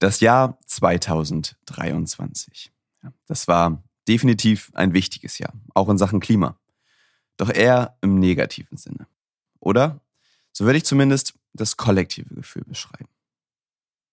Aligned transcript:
Das 0.00 0.20
Jahr 0.20 0.56
2023. 0.66 2.70
Das 3.26 3.48
war 3.48 3.82
definitiv 4.06 4.70
ein 4.74 4.92
wichtiges 4.92 5.38
Jahr, 5.38 5.52
auch 5.74 5.88
in 5.88 5.98
Sachen 5.98 6.20
Klima. 6.20 6.56
Doch 7.36 7.52
eher 7.52 7.96
im 8.00 8.20
negativen 8.20 8.76
Sinne. 8.76 9.08
Oder? 9.58 10.00
So 10.52 10.66
würde 10.66 10.78
ich 10.78 10.84
zumindest 10.84 11.34
das 11.52 11.76
kollektive 11.76 12.32
Gefühl 12.32 12.62
beschreiben. 12.64 13.08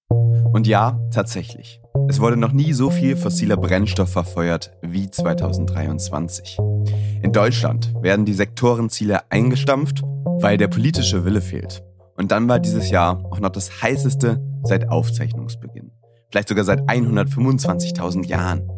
Und 0.09 0.65
ja, 0.65 0.99
tatsächlich. 1.13 1.79
Es 2.09 2.19
wurde 2.19 2.37
noch 2.37 2.51
nie 2.51 2.73
so 2.73 2.89
viel 2.89 3.15
fossiler 3.15 3.57
Brennstoff 3.57 4.11
verfeuert 4.11 4.71
wie 4.81 5.11
2023. 5.11 6.57
In 7.21 7.31
Deutschland 7.31 7.93
werden 8.01 8.25
die 8.25 8.33
Sektorenziele 8.33 9.31
eingestampft, 9.31 10.01
weil 10.03 10.57
der 10.57 10.67
politische 10.67 11.25
Wille 11.25 11.41
fehlt. 11.41 11.83
Und 12.15 12.31
dann 12.31 12.47
war 12.47 12.59
dieses 12.59 12.89
Jahr 12.89 13.23
auch 13.25 13.39
noch 13.39 13.49
das 13.49 13.83
heißeste 13.83 14.41
seit 14.67 14.89
Aufzeichnungsbeginn. 14.89 15.91
Vielleicht 16.29 16.49
sogar 16.49 16.65
seit 16.65 16.81
125.000 16.81 18.25
Jahren. 18.25 18.69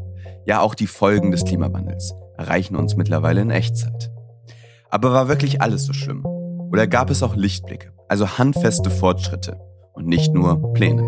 Ja, 0.46 0.62
auch 0.62 0.76
die 0.76 0.88
Folgen 0.88 1.32
des 1.32 1.44
Klimawandels 1.44 2.14
erreichen 2.38 2.76
uns 2.76 2.96
mittlerweile 2.96 3.42
in 3.42 3.50
Echtzeit. 3.50 4.12
Aber 4.90 5.12
war 5.12 5.28
wirklich 5.28 5.62
alles 5.62 5.86
so 5.86 5.94
schlimm? 5.94 6.26
Oder 6.26 6.88
gab 6.88 7.10
es 7.10 7.24
auch 7.24 7.36
Lichtblicke, 7.36 7.94
also 8.08 8.38
handfeste 8.38 8.90
Fortschritte 8.90 9.60
und 9.94 10.08
nicht 10.08 10.34
nur 10.34 10.74
Pläne? 10.74 11.02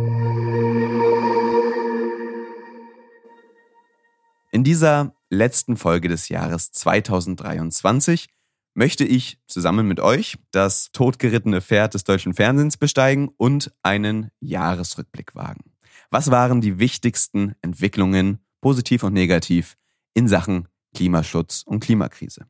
In 4.51 4.63
dieser 4.63 5.13
letzten 5.29 5.77
Folge 5.77 6.07
des 6.07 6.29
Jahres 6.29 6.71
2023 6.71 8.27
möchte 8.73 9.03
ich 9.03 9.39
zusammen 9.47 9.87
mit 9.87 9.99
euch 9.99 10.37
das 10.51 10.91
totgerittene 10.91 11.61
Pferd 11.61 11.93
des 11.93 12.03
deutschen 12.03 12.33
Fernsehens 12.33 12.77
besteigen 12.77 13.29
und 13.37 13.73
einen 13.83 14.31
Jahresrückblick 14.39 15.35
wagen. 15.35 15.71
Was 16.11 16.31
waren 16.31 16.61
die 16.61 16.79
wichtigsten 16.79 17.55
Entwicklungen, 17.61 18.39
positiv 18.61 19.03
und 19.03 19.13
negativ, 19.13 19.77
in 20.13 20.27
Sachen 20.27 20.67
Klimaschutz 20.95 21.63
und 21.65 21.81
Klimakrise? 21.81 22.45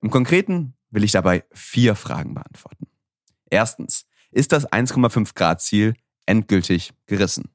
Im 0.00 0.10
Konkreten 0.10 0.74
will 0.90 1.04
ich 1.04 1.12
dabei 1.12 1.44
vier 1.52 1.94
Fragen 1.94 2.34
beantworten. 2.34 2.86
Erstens, 3.50 4.06
ist 4.30 4.52
das 4.52 4.70
1,5 4.70 5.34
Grad 5.34 5.60
Ziel 5.60 5.94
endgültig 6.26 6.92
gerissen? 7.06 7.50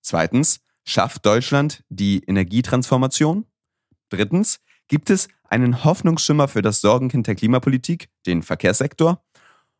Zweitens, 0.00 0.60
schafft 0.84 1.26
Deutschland 1.26 1.84
die 1.88 2.22
Energietransformation? 2.24 3.46
Drittens, 4.08 4.60
gibt 4.88 5.10
es 5.10 5.28
einen 5.54 5.84
Hoffnungsschimmer 5.84 6.48
für 6.48 6.62
das 6.62 6.80
Sorgenkind 6.80 7.28
der 7.28 7.36
Klimapolitik, 7.36 8.08
den 8.26 8.42
Verkehrssektor? 8.42 9.24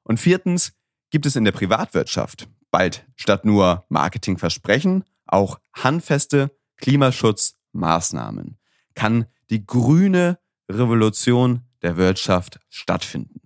Und 0.05 0.21
viertens, 0.21 0.73
gibt 1.11 1.27
es 1.27 1.35
in 1.35 1.45
der 1.45 1.51
Privatwirtschaft 1.51 2.49
bald 2.71 3.05
statt 3.17 3.45
nur 3.45 3.85
Marketingversprechen 3.89 5.05
auch 5.27 5.59
handfeste 5.73 6.57
Klimaschutzmaßnahmen? 6.77 8.57
Kann 8.95 9.27
die 9.51 9.67
grüne 9.67 10.39
Revolution 10.71 11.63
der 11.83 11.97
Wirtschaft 11.97 12.61
stattfinden? 12.69 13.41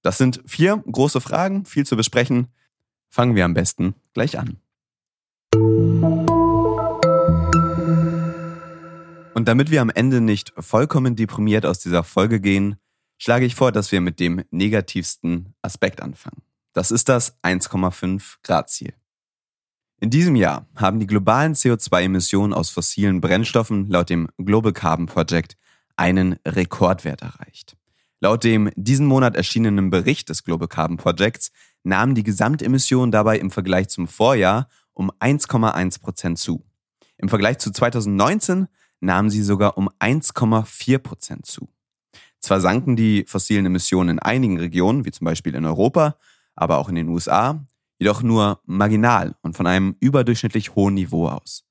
Das 0.00 0.16
sind 0.16 0.42
vier 0.46 0.82
große 0.90 1.20
Fragen, 1.20 1.66
viel 1.66 1.84
zu 1.84 1.96
besprechen. 1.96 2.48
Fangen 3.10 3.34
wir 3.34 3.44
am 3.44 3.52
besten 3.52 3.94
gleich 4.14 4.38
an. 4.38 4.58
Und 9.34 9.46
damit 9.46 9.70
wir 9.70 9.80
am 9.80 9.90
Ende 9.90 10.20
nicht 10.20 10.52
vollkommen 10.58 11.16
deprimiert 11.16 11.64
aus 11.64 11.78
dieser 11.78 12.02
Folge 12.02 12.40
gehen, 12.40 12.76
schlage 13.18 13.44
ich 13.44 13.54
vor, 13.54 13.70
dass 13.70 13.92
wir 13.92 14.00
mit 14.00 14.18
dem 14.18 14.42
negativsten 14.50 15.54
Aspekt 15.62 16.02
anfangen. 16.02 16.42
Das 16.72 16.90
ist 16.90 17.08
das 17.08 17.40
1,5 17.42 18.36
Grad 18.42 18.70
Ziel. 18.70 18.94
In 20.00 20.10
diesem 20.10 20.34
Jahr 20.34 20.66
haben 20.76 20.98
die 20.98 21.06
globalen 21.06 21.54
CO2-Emissionen 21.54 22.54
aus 22.54 22.70
fossilen 22.70 23.20
Brennstoffen 23.20 23.86
laut 23.86 24.08
dem 24.08 24.28
Global 24.38 24.72
Carbon 24.72 25.06
Project 25.06 25.56
einen 25.96 26.36
Rekordwert 26.46 27.20
erreicht. 27.20 27.76
Laut 28.20 28.44
dem 28.44 28.70
diesen 28.76 29.06
Monat 29.06 29.36
erschienenen 29.36 29.90
Bericht 29.90 30.28
des 30.28 30.42
Global 30.42 30.68
Carbon 30.68 30.96
Projects 30.96 31.52
nahmen 31.82 32.14
die 32.14 32.22
Gesamtemissionen 32.22 33.10
dabei 33.10 33.38
im 33.38 33.50
Vergleich 33.50 33.88
zum 33.88 34.08
Vorjahr 34.08 34.68
um 34.92 35.10
1,1 35.10 36.00
Prozent 36.00 36.38
zu. 36.38 36.64
Im 37.18 37.28
Vergleich 37.28 37.58
zu 37.58 37.70
2019 37.70 38.68
nahmen 39.00 39.30
sie 39.30 39.42
sogar 39.42 39.76
um 39.76 39.88
1,4 39.98 40.98
Prozent 40.98 41.46
zu. 41.46 41.68
Zwar 42.40 42.60
sanken 42.60 42.96
die 42.96 43.24
fossilen 43.26 43.66
Emissionen 43.66 44.10
in 44.10 44.18
einigen 44.18 44.58
Regionen, 44.58 45.04
wie 45.04 45.10
zum 45.10 45.26
Beispiel 45.26 45.54
in 45.54 45.64
Europa, 45.64 46.16
aber 46.54 46.78
auch 46.78 46.88
in 46.88 46.94
den 46.94 47.08
USA, 47.08 47.66
jedoch 47.98 48.22
nur 48.22 48.60
marginal 48.64 49.36
und 49.42 49.56
von 49.56 49.66
einem 49.66 49.96
überdurchschnittlich 50.00 50.74
hohen 50.74 50.94
Niveau 50.94 51.28
aus. 51.28 51.64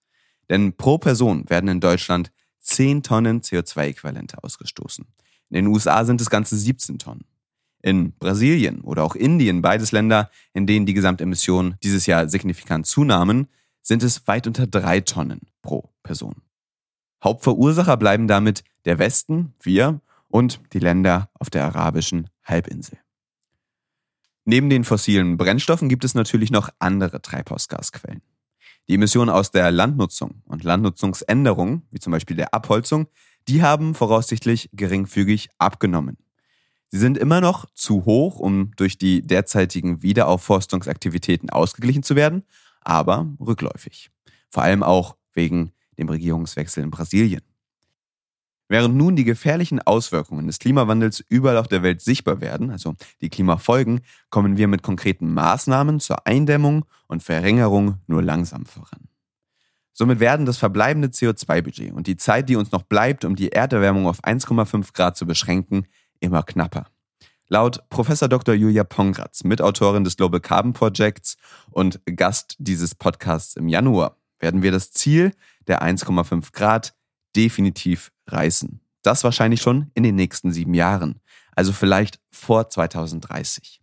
Denn 0.49 0.73
pro 0.73 0.97
Person 0.97 1.49
werden 1.49 1.69
in 1.69 1.79
Deutschland 1.79 2.31
10 2.61 3.03
Tonnen 3.03 3.41
CO2-Äquivalente 3.41 4.43
ausgestoßen. 4.43 5.05
In 5.49 5.55
den 5.55 5.67
USA 5.67 6.05
sind 6.05 6.21
es 6.21 6.29
ganze 6.29 6.55
17 6.55 6.99
Tonnen. 6.99 7.25
In 7.81 8.13
Brasilien 8.17 8.81
oder 8.81 9.03
auch 9.03 9.15
Indien, 9.15 9.61
beides 9.61 9.91
Länder, 9.91 10.29
in 10.53 10.67
denen 10.67 10.85
die 10.85 10.93
Gesamtemissionen 10.93 11.77
dieses 11.81 12.05
Jahr 12.05 12.27
signifikant 12.27 12.85
zunahmen, 12.85 13.47
sind 13.81 14.03
es 14.03 14.27
weit 14.27 14.45
unter 14.47 14.67
3 14.67 15.01
Tonnen 15.01 15.41
pro 15.61 15.89
Person. 16.03 16.35
Hauptverursacher 17.23 17.97
bleiben 17.97 18.27
damit 18.27 18.63
der 18.85 18.99
Westen, 18.99 19.53
wir 19.61 20.01
und 20.29 20.61
die 20.73 20.79
Länder 20.79 21.29
auf 21.33 21.49
der 21.49 21.65
arabischen 21.65 22.29
Halbinsel. 22.43 22.97
Neben 24.45 24.69
den 24.69 24.83
fossilen 24.83 25.37
Brennstoffen 25.37 25.89
gibt 25.89 26.03
es 26.03 26.15
natürlich 26.15 26.49
noch 26.49 26.69
andere 26.79 27.21
Treibhausgasquellen. 27.21 28.21
Die 28.87 28.95
Emissionen 28.95 29.29
aus 29.29 29.51
der 29.51 29.69
Landnutzung 29.69 30.41
und 30.45 30.63
Landnutzungsänderung, 30.63 31.83
wie 31.91 31.99
zum 31.99 32.11
Beispiel 32.11 32.35
der 32.35 32.53
Abholzung, 32.53 33.07
die 33.47 33.61
haben 33.61 33.93
voraussichtlich 33.93 34.69
geringfügig 34.73 35.49
abgenommen. 35.59 36.17
Sie 36.89 36.97
sind 36.97 37.17
immer 37.17 37.39
noch 37.39 37.67
zu 37.75 38.05
hoch, 38.05 38.39
um 38.39 38.71
durch 38.75 38.97
die 38.97 39.21
derzeitigen 39.21 40.01
Wiederaufforstungsaktivitäten 40.01 41.51
ausgeglichen 41.51 42.01
zu 42.01 42.15
werden, 42.15 42.43
aber 42.81 43.27
rückläufig. 43.39 44.09
Vor 44.49 44.63
allem 44.63 44.81
auch 44.81 45.15
wegen 45.33 45.71
dem 45.99 46.09
Regierungswechsel 46.09 46.83
in 46.83 46.91
Brasilien. 46.91 47.41
Während 48.71 48.95
nun 48.95 49.15
die 49.15 49.23
gefährlichen 49.23 49.81
Auswirkungen 49.81 50.45
des 50.45 50.59
Klimawandels 50.59 51.23
überall 51.27 51.57
auf 51.57 51.67
der 51.67 51.81
Welt 51.81 52.01
sichtbar 52.01 52.39
werden, 52.39 52.69
also 52.69 52.95
die 53.19 53.29
Klimafolgen, 53.29 54.01
kommen 54.29 54.57
wir 54.57 54.67
mit 54.67 54.83
konkreten 54.83 55.33
Maßnahmen 55.33 55.99
zur 55.99 56.27
Eindämmung 56.27 56.85
und 57.07 57.23
Verringerung 57.23 57.95
nur 58.05 58.21
langsam 58.21 58.67
voran. 58.67 59.09
Somit 59.91 60.19
werden 60.19 60.45
das 60.45 60.57
verbleibende 60.57 61.09
CO2-Budget 61.09 61.91
und 61.91 62.05
die 62.05 62.15
Zeit, 62.15 62.47
die 62.47 62.55
uns 62.55 62.71
noch 62.71 62.83
bleibt, 62.83 63.25
um 63.25 63.35
die 63.35 63.51
Erderwärmung 63.51 64.07
auf 64.07 64.23
1,5 64.23 64.93
Grad 64.93 65.17
zu 65.17 65.25
beschränken, 65.25 65.87
immer 66.19 66.43
knapper. 66.43 66.85
Laut 67.47 67.83
Prof. 67.89 68.07
Dr. 68.07 68.53
Julia 68.53 68.83
Pongratz, 68.83 69.43
Mitautorin 69.43 70.03
des 70.03 70.15
Global 70.15 70.39
Carbon 70.39 70.73
Projects 70.73 71.37
und 71.71 71.99
Gast 72.05 72.55
dieses 72.59 72.93
Podcasts 72.93 73.55
im 73.55 73.67
Januar, 73.67 74.18
werden 74.39 74.63
wir 74.63 74.71
das 74.71 74.91
Ziel 74.91 75.33
der 75.67 75.81
1,5 75.81 76.51
Grad 76.53 76.95
definitiv 77.35 78.11
reißen. 78.27 78.79
Das 79.01 79.23
wahrscheinlich 79.23 79.61
schon 79.61 79.91
in 79.93 80.03
den 80.03 80.15
nächsten 80.15 80.51
sieben 80.51 80.73
Jahren, 80.73 81.19
also 81.55 81.71
vielleicht 81.71 82.19
vor 82.31 82.69
2030. 82.69 83.81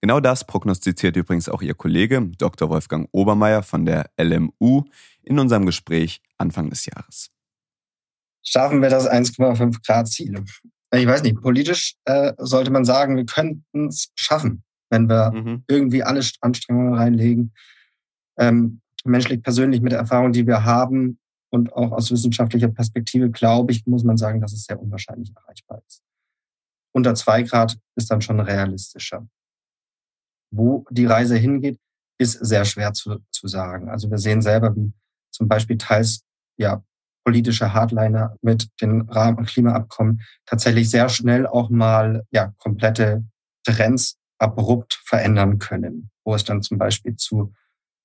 Genau 0.00 0.20
das 0.20 0.46
prognostiziert 0.46 1.16
übrigens 1.16 1.48
auch 1.48 1.60
Ihr 1.60 1.74
Kollege 1.74 2.22
Dr. 2.38 2.70
Wolfgang 2.70 3.08
Obermeier 3.12 3.62
von 3.62 3.84
der 3.84 4.10
LMU 4.18 4.84
in 5.22 5.38
unserem 5.38 5.66
Gespräch 5.66 6.22
Anfang 6.38 6.70
des 6.70 6.86
Jahres. 6.86 7.30
Schaffen 8.42 8.80
wir 8.80 8.88
das 8.88 9.08
1,5 9.08 9.84
Grad 9.86 10.08
Ziel? 10.08 10.42
Ich 10.92 11.06
weiß 11.06 11.22
nicht, 11.22 11.40
politisch 11.40 11.96
äh, 12.06 12.32
sollte 12.38 12.70
man 12.70 12.84
sagen, 12.84 13.16
wir 13.16 13.26
könnten 13.26 13.88
es 13.88 14.10
schaffen, 14.14 14.64
wenn 14.88 15.08
wir 15.08 15.30
mhm. 15.32 15.64
irgendwie 15.68 16.02
alle 16.02 16.24
Anstrengungen 16.40 16.94
reinlegen. 16.94 17.52
Ähm, 18.38 18.80
menschlich 19.04 19.42
persönlich 19.42 19.80
mit 19.80 19.92
der 19.92 20.00
Erfahrung, 20.00 20.32
die 20.32 20.46
wir 20.46 20.64
haben 20.64 21.18
und 21.50 21.72
auch 21.72 21.92
aus 21.92 22.10
wissenschaftlicher 22.10 22.68
Perspektive, 22.68 23.30
glaube 23.30 23.72
ich, 23.72 23.86
muss 23.86 24.04
man 24.04 24.16
sagen, 24.16 24.40
dass 24.40 24.52
es 24.52 24.64
sehr 24.64 24.80
unwahrscheinlich 24.80 25.32
erreichbar 25.34 25.82
ist. 25.86 26.02
Unter 26.92 27.14
zwei 27.14 27.42
Grad 27.42 27.78
ist 27.96 28.10
dann 28.10 28.20
schon 28.20 28.40
realistischer. 28.40 29.26
Wo 30.52 30.84
die 30.90 31.06
Reise 31.06 31.36
hingeht, 31.36 31.78
ist 32.18 32.44
sehr 32.44 32.64
schwer 32.64 32.92
zu, 32.92 33.18
zu 33.30 33.46
sagen. 33.48 33.88
Also 33.88 34.10
wir 34.10 34.18
sehen 34.18 34.42
selber, 34.42 34.74
wie 34.76 34.92
zum 35.32 35.48
Beispiel 35.48 35.78
teils 35.78 36.24
ja 36.56 36.82
politische 37.24 37.72
Hardliner 37.72 38.36
mit 38.42 38.68
den 38.80 39.02
Rahmen- 39.02 39.38
und 39.38 39.46
Klimaabkommen 39.46 40.22
tatsächlich 40.46 40.90
sehr 40.90 41.08
schnell 41.08 41.46
auch 41.46 41.70
mal 41.70 42.24
ja 42.30 42.52
komplette 42.58 43.24
Trends 43.64 44.18
abrupt 44.38 45.00
verändern 45.04 45.58
können, 45.58 46.10
wo 46.24 46.34
es 46.34 46.44
dann 46.44 46.62
zum 46.62 46.78
Beispiel 46.78 47.16
zu 47.16 47.52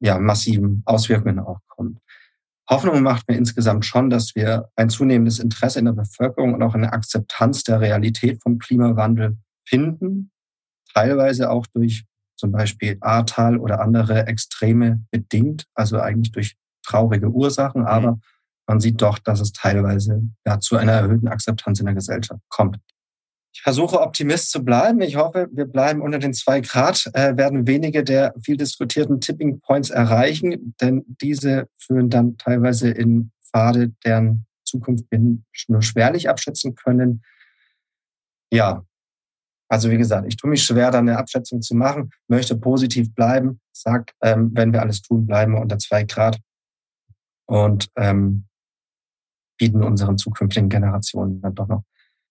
ja, 0.05 0.19
massiven 0.19 0.83
Auswirkungen 0.85 1.39
auch 1.39 1.59
kommt. 1.67 1.99
Hoffnung 2.69 3.01
macht 3.01 3.27
mir 3.27 3.35
insgesamt 3.35 3.85
schon, 3.85 4.09
dass 4.09 4.35
wir 4.35 4.69
ein 4.75 4.89
zunehmendes 4.89 5.39
Interesse 5.39 5.79
in 5.79 5.85
der 5.85 5.93
Bevölkerung 5.93 6.53
und 6.53 6.63
auch 6.63 6.73
eine 6.73 6.93
Akzeptanz 6.93 7.63
der 7.63 7.79
Realität 7.79 8.41
vom 8.41 8.57
Klimawandel 8.59 9.37
finden, 9.67 10.31
teilweise 10.93 11.49
auch 11.49 11.65
durch 11.67 12.05
zum 12.37 12.51
Beispiel 12.51 12.97
Ahrtal 13.01 13.57
oder 13.57 13.81
andere 13.81 14.27
Extreme 14.27 15.05
bedingt, 15.11 15.65
also 15.73 15.99
eigentlich 15.99 16.31
durch 16.31 16.55
traurige 16.83 17.29
Ursachen, 17.29 17.81
mhm. 17.81 17.87
aber 17.87 18.19
man 18.67 18.79
sieht 18.79 19.01
doch, 19.01 19.19
dass 19.19 19.39
es 19.39 19.51
teilweise 19.51 20.21
ja, 20.45 20.59
zu 20.59 20.75
einer 20.77 20.93
erhöhten 20.93 21.27
Akzeptanz 21.27 21.79
in 21.79 21.85
der 21.85 21.95
Gesellschaft 21.95 22.41
kommt. 22.49 22.77
Ich 23.55 23.61
versuche 23.61 24.01
Optimist 24.01 24.51
zu 24.51 24.65
bleiben. 24.65 24.99
Ich 24.99 25.15
hoffe, 25.15 25.47
wir 25.49 25.63
bleiben 25.63 26.01
unter 26.01 26.19
den 26.19 26.33
zwei 26.33 26.59
Grad, 26.59 27.09
äh, 27.13 27.37
werden 27.37 27.65
wenige 27.65 28.03
der 28.03 28.33
viel 28.43 28.57
diskutierten 28.57 29.21
Tipping 29.21 29.61
Points 29.61 29.89
erreichen, 29.89 30.75
denn 30.81 31.05
diese 31.21 31.69
führen 31.77 32.09
dann 32.09 32.37
teilweise 32.37 32.89
in 32.89 33.31
Pfade, 33.45 33.93
deren 34.03 34.45
Zukunft 34.65 35.05
wir 35.09 35.37
nur 35.69 35.81
schwerlich 35.81 36.27
abschätzen 36.27 36.75
können. 36.75 37.23
Ja, 38.51 38.83
also 39.69 39.89
wie 39.89 39.97
gesagt, 39.97 40.27
ich 40.27 40.35
tue 40.35 40.49
mich 40.49 40.63
schwer, 40.63 40.91
da 40.91 40.99
eine 40.99 41.17
Abschätzung 41.17 41.61
zu 41.61 41.75
machen, 41.75 42.11
möchte 42.27 42.57
positiv 42.57 43.15
bleiben, 43.15 43.61
sag, 43.71 44.11
ähm, 44.21 44.51
wenn 44.53 44.73
wir 44.73 44.81
alles 44.81 45.01
tun, 45.01 45.25
bleiben 45.25 45.53
wir 45.53 45.61
unter 45.61 45.77
zwei 45.77 46.03
Grad 46.03 46.41
und 47.45 47.87
ähm, 47.95 48.47
bieten 49.57 49.81
unseren 49.81 50.17
zukünftigen 50.17 50.67
Generationen 50.67 51.39
dann 51.39 51.55
doch 51.55 51.69
noch 51.69 51.83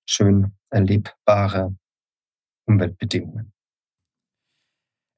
schön 0.06 0.52
erlebbare 0.70 1.76
Umweltbedingungen. 2.66 3.52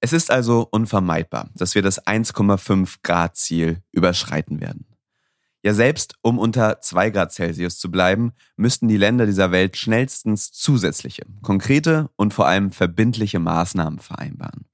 Es 0.00 0.12
ist 0.12 0.30
also 0.30 0.68
unvermeidbar, 0.70 1.50
dass 1.54 1.74
wir 1.74 1.82
das 1.82 2.04
1,5 2.06 2.98
Grad 3.02 3.36
Ziel 3.36 3.82
überschreiten 3.92 4.60
werden. 4.60 4.86
Ja, 5.62 5.74
selbst 5.74 6.14
um 6.22 6.38
unter 6.38 6.80
2 6.80 7.10
Grad 7.10 7.32
Celsius 7.32 7.78
zu 7.78 7.90
bleiben, 7.90 8.32
müssten 8.56 8.86
die 8.86 8.98
Länder 8.98 9.26
dieser 9.26 9.50
Welt 9.50 9.76
schnellstens 9.76 10.52
zusätzliche, 10.52 11.24
konkrete 11.42 12.08
und 12.14 12.32
vor 12.32 12.46
allem 12.46 12.70
verbindliche 12.70 13.40
Maßnahmen 13.40 13.98
vereinbaren. 13.98 14.66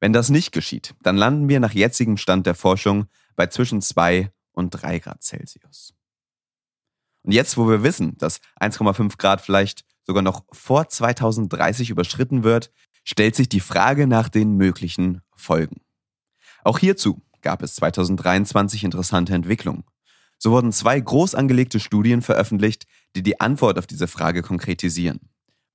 Wenn 0.00 0.12
das 0.12 0.30
nicht 0.30 0.50
geschieht, 0.50 0.94
dann 1.02 1.16
landen 1.16 1.48
wir 1.48 1.60
nach 1.60 1.72
jetzigem 1.72 2.16
Stand 2.16 2.46
der 2.46 2.56
Forschung 2.56 3.06
bei 3.36 3.46
zwischen 3.46 3.80
2 3.80 4.32
und 4.52 4.70
3 4.70 4.98
Grad 4.98 5.22
Celsius. 5.22 5.94
Und 7.24 7.32
jetzt, 7.32 7.56
wo 7.56 7.68
wir 7.68 7.82
wissen, 7.82 8.16
dass 8.18 8.40
1,5 8.60 9.16
Grad 9.18 9.40
vielleicht 9.40 9.84
sogar 10.06 10.22
noch 10.22 10.44
vor 10.52 10.88
2030 10.88 11.90
überschritten 11.90 12.44
wird, 12.44 12.70
stellt 13.04 13.34
sich 13.34 13.48
die 13.48 13.60
Frage 13.60 14.06
nach 14.06 14.28
den 14.28 14.56
möglichen 14.56 15.22
Folgen. 15.34 15.80
Auch 16.62 16.78
hierzu 16.78 17.22
gab 17.42 17.62
es 17.62 17.74
2023 17.76 18.84
interessante 18.84 19.34
Entwicklungen. 19.34 19.84
So 20.38 20.50
wurden 20.50 20.72
zwei 20.72 21.00
groß 21.00 21.34
angelegte 21.34 21.80
Studien 21.80 22.22
veröffentlicht, 22.22 22.84
die 23.16 23.22
die 23.22 23.40
Antwort 23.40 23.78
auf 23.78 23.86
diese 23.86 24.08
Frage 24.08 24.42
konkretisieren. 24.42 25.20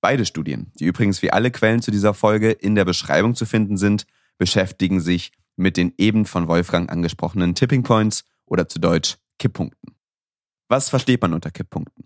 Beide 0.01 0.25
Studien, 0.25 0.71
die 0.79 0.85
übrigens 0.85 1.21
wie 1.21 1.31
alle 1.31 1.51
Quellen 1.51 1.81
zu 1.81 1.91
dieser 1.91 2.13
Folge 2.13 2.51
in 2.51 2.75
der 2.75 2.85
Beschreibung 2.85 3.35
zu 3.35 3.45
finden 3.45 3.77
sind, 3.77 4.05
beschäftigen 4.37 4.99
sich 5.01 5.31
mit 5.55 5.75
den 5.75 5.93
eben 5.97 6.25
von 6.25 6.47
Wolfgang 6.47 6.89
angesprochenen 6.91 7.55
Tipping 7.55 7.83
Points 7.83 8.23
oder 8.45 8.67
zu 8.67 8.79
Deutsch 8.79 9.17
Kipppunkten. 9.39 9.88
Was 10.71 10.87
versteht 10.87 11.23
man 11.23 11.33
unter 11.33 11.49
Kipppunkten? 11.49 12.05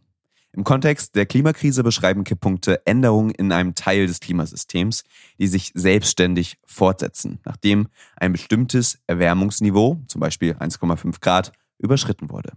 Im 0.54 0.64
Kontext 0.64 1.16
der 1.16 1.26
Klimakrise 1.26 1.84
beschreiben 1.84 2.24
Kipppunkte 2.24 2.86
Änderungen 2.86 3.32
in 3.32 3.52
einem 3.52 3.76
Teil 3.76 4.08
des 4.08 4.22
Klimasystems, 4.22 5.04
die 5.38 5.48
sich 5.48 5.74
selbstständig 5.76 6.60
fortsetzen, 6.64 7.40
nachdem 7.44 7.90
ein 8.16 8.32
bestimmtes 8.32 9.00
Erwärmungsniveau, 9.06 10.02
zum 10.08 10.22
Beispiel 10.22 10.54
1,5 10.54 11.20
Grad, 11.20 11.52
überschritten 11.78 12.30
wurde. 12.30 12.54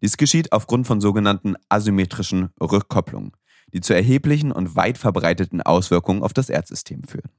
Dies 0.00 0.16
geschieht 0.16 0.50
aufgrund 0.52 0.86
von 0.86 1.02
sogenannten 1.02 1.56
asymmetrischen 1.68 2.48
Rückkopplungen, 2.58 3.32
die 3.74 3.82
zu 3.82 3.94
erheblichen 3.94 4.50
und 4.50 4.76
weit 4.76 4.96
verbreiteten 4.96 5.60
Auswirkungen 5.60 6.22
auf 6.22 6.32
das 6.32 6.48
Erdsystem 6.48 7.02
führen. 7.02 7.30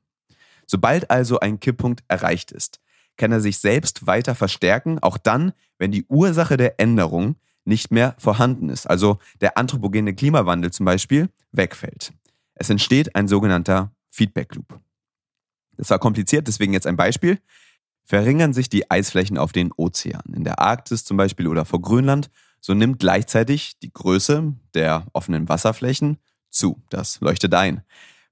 Sobald 0.68 1.10
also 1.10 1.40
ein 1.40 1.60
Kipppunkt 1.60 2.04
erreicht 2.08 2.51
ist, 2.51 2.81
kann 3.18 3.31
er 3.31 3.42
sich 3.42 3.58
selbst 3.58 4.06
weiter 4.06 4.36
verstärken, 4.36 5.00
auch 5.00 5.18
dann, 5.18 5.54
wenn 5.80 5.92
die 5.92 6.06
Ursache 6.06 6.58
der 6.58 6.80
Änderung 6.80 7.38
nicht 7.65 7.91
mehr 7.91 8.15
vorhanden 8.17 8.69
ist, 8.69 8.89
also 8.89 9.19
der 9.41 9.57
anthropogene 9.57 10.13
Klimawandel 10.13 10.71
zum 10.71 10.85
Beispiel 10.85 11.29
wegfällt. 11.51 12.13
Es 12.53 12.69
entsteht 12.69 13.15
ein 13.15 13.27
sogenannter 13.27 13.91
Feedback 14.12 14.56
Loop. 14.56 14.79
Das 15.77 15.89
war 15.89 16.00
kompliziert, 16.00 16.47
deswegen 16.47 16.73
jetzt 16.73 16.88
ein 16.88 16.95
Beispiel 16.95 17.39
verringern 18.06 18.53
sich 18.53 18.69
die 18.69 18.89
Eisflächen 18.89 19.38
auf 19.38 19.51
den 19.51 19.71
Ozeanen. 19.75 20.33
In 20.33 20.44
der 20.44 20.59
Arktis 20.59 21.03
zum 21.03 21.17
Beispiel 21.17 21.47
oder 21.47 21.65
vor 21.65 21.81
Grönland, 21.81 22.29
so 22.62 22.73
nimmt 22.73 23.00
gleichzeitig 23.00 23.79
die 23.79 23.91
Größe 23.91 24.53
der 24.73 25.06
offenen 25.13 25.50
Wasserflächen 25.50 26.17
zu. 26.50 26.81
Das 26.89 27.19
leuchtet 27.19 27.53
ein. 27.53 27.81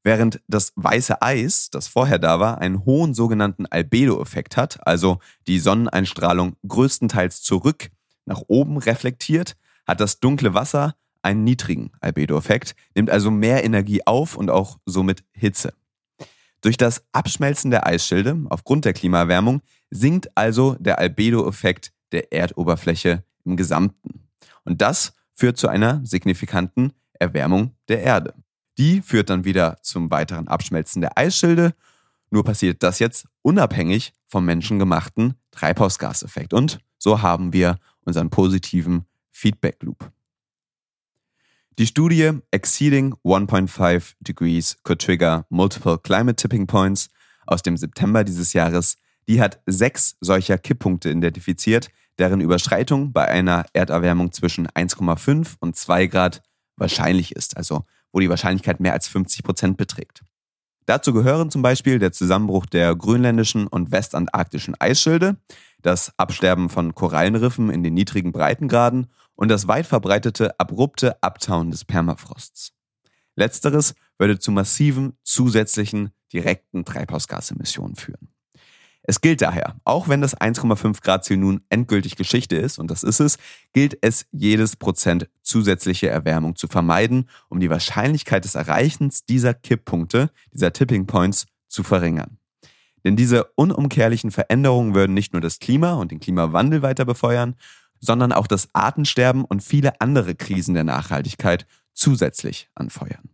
Während 0.04 0.42
das 0.48 0.74
weiße 0.76 1.22
Eis, 1.22 1.70
das 1.70 1.88
vorher 1.88 2.20
da 2.20 2.40
war, 2.40 2.60
einen 2.60 2.86
hohen 2.86 3.14
sogenannten 3.14 3.66
Albedo-Effekt 3.66 4.58
hat, 4.58 4.86
also 4.86 5.20
die 5.48 5.60
Sonneneinstrahlung 5.60 6.56
größtenteils 6.68 7.42
zurück 7.42 7.90
nach 8.26 8.42
oben 8.48 8.78
reflektiert, 8.78 9.56
hat 9.86 10.00
das 10.00 10.20
dunkle 10.20 10.54
Wasser 10.54 10.96
einen 11.22 11.44
niedrigen 11.44 11.92
Albedo-Effekt, 12.02 12.76
nimmt 12.96 13.10
also 13.10 13.32
mehr 13.32 13.64
Energie 13.64 14.06
auf 14.06 14.36
und 14.36 14.50
auch 14.50 14.78
somit 14.86 15.24
Hitze. 15.32 15.74
Durch 16.62 16.78
das 16.78 17.04
Abschmelzen 17.12 17.72
der 17.72 17.86
Eisschilde 17.86 18.38
aufgrund 18.50 18.86
der 18.86 18.94
Klimaerwärmung 18.94 19.62
sinkt 19.90 20.36
also 20.38 20.76
der 20.80 21.00
Albedo-Effekt 21.00 21.92
der 22.12 22.32
Erdoberfläche 22.32 23.24
im 23.44 23.58
Gesamten. 23.58 24.30
Und 24.64 24.82
das 24.82 25.14
führt 25.34 25.58
zu 25.58 25.68
einer 25.68 26.02
signifikanten 26.06 26.94
Erwärmung 27.14 27.76
der 27.90 28.02
Erde. 28.02 28.34
Die 28.78 29.02
führt 29.02 29.30
dann 29.30 29.46
wieder 29.46 29.78
zum 29.82 30.10
weiteren 30.10 30.48
Abschmelzen 30.48 31.02
der 31.02 31.18
Eisschilde. 31.18 31.74
Nur 32.30 32.44
passiert 32.44 32.82
das 32.82 33.00
jetzt 33.00 33.28
unabhängig 33.42 34.14
vom 34.28 34.46
menschengemachten 34.46 35.36
Treibhausgaseffekt. 35.52 36.54
Und 36.54 36.80
so 36.98 37.22
haben 37.22 37.54
wir 37.54 37.78
unseren 38.06 38.30
positiven 38.30 39.06
Feedback 39.32 39.82
Loop. 39.84 40.12
Die 41.80 41.88
Studie 41.88 42.40
Exceeding 42.52 43.16
1.5 43.24 44.14
Degrees 44.20 44.78
Could 44.84 45.02
Trigger 45.02 45.46
Multiple 45.50 45.98
Climate 45.98 46.36
Tipping 46.36 46.68
Points 46.68 47.10
aus 47.48 47.64
dem 47.64 47.78
September 47.78 48.24
dieses 48.24 48.54
Jahres, 48.54 48.98
die 49.28 49.42
hat 49.42 49.60
sechs 49.66 50.16
solcher 50.22 50.58
Kipppunkte 50.58 51.10
identifiziert, 51.10 51.90
deren 52.20 52.42
Überschreitung 52.42 53.12
bei 53.12 53.28
einer 53.28 53.66
Erderwärmung 53.74 54.32
zwischen 54.32 54.68
1,5 54.68 55.56
und 55.60 55.76
2 55.76 56.08
Grad 56.08 56.44
wahrscheinlich 56.76 57.36
ist, 57.36 57.58
also 57.58 57.86
wo 58.12 58.20
die 58.20 58.30
Wahrscheinlichkeit 58.30 58.80
mehr 58.80 58.94
als 58.94 59.08
50 59.08 59.44
Prozent 59.44 59.78
beträgt. 59.78 60.24
Dazu 60.86 61.14
gehören 61.14 61.50
zum 61.50 61.62
Beispiel 61.62 61.98
der 61.98 62.12
Zusammenbruch 62.12 62.66
der 62.66 62.96
grönländischen 62.96 63.68
und 63.68 63.92
westantarktischen 63.92 64.76
Eisschilde, 64.80 65.38
das 65.84 66.12
Absterben 66.18 66.70
von 66.70 66.96
Korallenriffen 66.96 67.70
in 67.70 67.84
den 67.84 67.94
niedrigen 67.94 68.32
Breitengraden 68.32 69.08
und 69.36 69.50
das 69.50 69.68
weit 69.68 69.86
verbreitete 69.86 70.60
abrupte 70.60 71.22
Abtauen 71.22 71.72
des 71.72 71.86
Permafrosts. 71.86 72.74
Letzteres 73.36 73.94
würde 74.18 74.40
zu 74.40 74.52
massiven 74.52 75.18
zusätzlichen 75.24 76.12
direkten 76.32 76.86
Treibhausgasemissionen 76.86 77.96
führen. 77.96 78.30
Es 79.06 79.20
gilt 79.20 79.42
daher, 79.42 79.76
auch 79.84 80.08
wenn 80.08 80.22
das 80.22 80.38
1,5 80.38 81.02
Grad 81.02 81.26
Ziel 81.26 81.36
nun 81.36 81.62
endgültig 81.70 82.16
Geschichte 82.16 82.56
ist, 82.56 82.80
und 82.80 82.90
das 82.90 83.04
ist 83.04 83.20
es, 83.20 83.38
gilt 83.74 83.98
es, 84.02 84.28
jedes 84.32 84.78
Prozent 84.78 85.30
zusätzliche 85.42 86.08
Erwärmung 86.08 86.56
zu 86.56 86.68
vermeiden, 86.68 87.30
um 87.50 87.60
die 87.60 87.70
Wahrscheinlichkeit 87.70 88.46
des 88.46 88.56
Erreichens 88.56 89.26
dieser 89.26 89.54
Kipppunkte, 89.54 90.32
dieser 90.54 90.72
Tipping 90.72 91.06
Points, 91.06 91.48
zu 91.68 91.84
verringern. 91.84 92.38
Denn 93.04 93.16
diese 93.16 93.46
unumkehrlichen 93.56 94.32
Veränderungen 94.32 94.96
würden 94.96 95.14
nicht 95.14 95.34
nur 95.34 95.42
das 95.42 95.60
Klima 95.60 95.94
und 95.94 96.12
den 96.12 96.20
Klimawandel 96.20 96.82
weiter 96.82 97.06
befeuern, 97.06 97.56
sondern 98.00 98.32
auch 98.32 98.48
das 98.48 98.70
Artensterben 98.74 99.46
und 99.46 99.64
viele 99.64 100.00
andere 100.02 100.36
Krisen 100.36 100.74
der 100.74 100.84
Nachhaltigkeit 100.84 101.66
zusätzlich 101.94 102.70
anfeuern. 102.76 103.30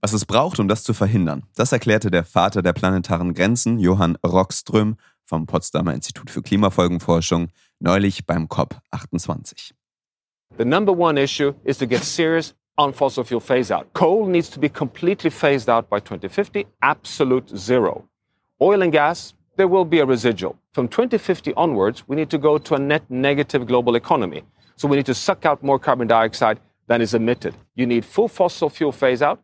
Was 0.00 0.12
es 0.12 0.26
braucht, 0.26 0.58
um 0.58 0.68
das 0.68 0.84
zu 0.84 0.92
verhindern, 0.92 1.44
das 1.54 1.72
erklärte 1.72 2.10
der 2.10 2.24
Vater 2.24 2.62
der 2.62 2.74
planetaren 2.74 3.32
Grenzen, 3.32 3.78
Johann 3.78 4.16
Rockström 4.24 4.96
vom 5.24 5.46
Potsdamer 5.46 5.94
Institut 5.94 6.30
für 6.30 6.42
Klimafolgenforschung, 6.42 7.48
neulich 7.78 8.26
beim 8.26 8.44
COP28. 8.46 9.72
The 10.58 10.64
number 10.64 10.92
one 10.92 11.20
issue 11.20 11.54
is 11.64 11.78
to 11.78 11.86
get 11.86 12.04
serious 12.04 12.54
on 12.76 12.92
fossil 12.92 13.24
fuel 13.24 13.40
phase 13.40 13.74
out. 13.74 13.92
Coal 13.94 14.26
needs 14.26 14.50
to 14.50 14.60
be 14.60 14.68
completely 14.68 15.30
phased 15.30 15.68
out 15.68 15.88
by 15.88 16.00
2050, 16.00 16.66
absolute 16.80 17.56
zero. 17.56 18.04
Oil 18.64 18.80
and 18.80 18.92
gas, 18.92 19.34
there 19.56 19.68
will 19.68 19.84
be 19.84 19.98
a 19.98 20.06
residual. 20.06 20.56
From 20.72 20.88
2050 20.88 21.52
onwards, 21.52 22.08
we 22.08 22.16
need 22.16 22.30
to 22.30 22.38
go 22.38 22.56
to 22.56 22.74
a 22.74 22.78
net 22.78 23.02
negative 23.10 23.66
global 23.66 23.94
economy. 23.94 24.42
So 24.76 24.88
we 24.88 24.96
need 24.96 25.04
to 25.04 25.12
suck 25.12 25.44
out 25.44 25.62
more 25.62 25.78
carbon 25.78 26.08
dioxide 26.08 26.60
than 26.86 27.02
is 27.02 27.12
emitted. 27.12 27.54
You 27.74 27.86
need 27.86 28.06
full 28.06 28.26
fossil 28.26 28.70
fuel 28.70 28.90
phase 28.90 29.20
out. 29.20 29.38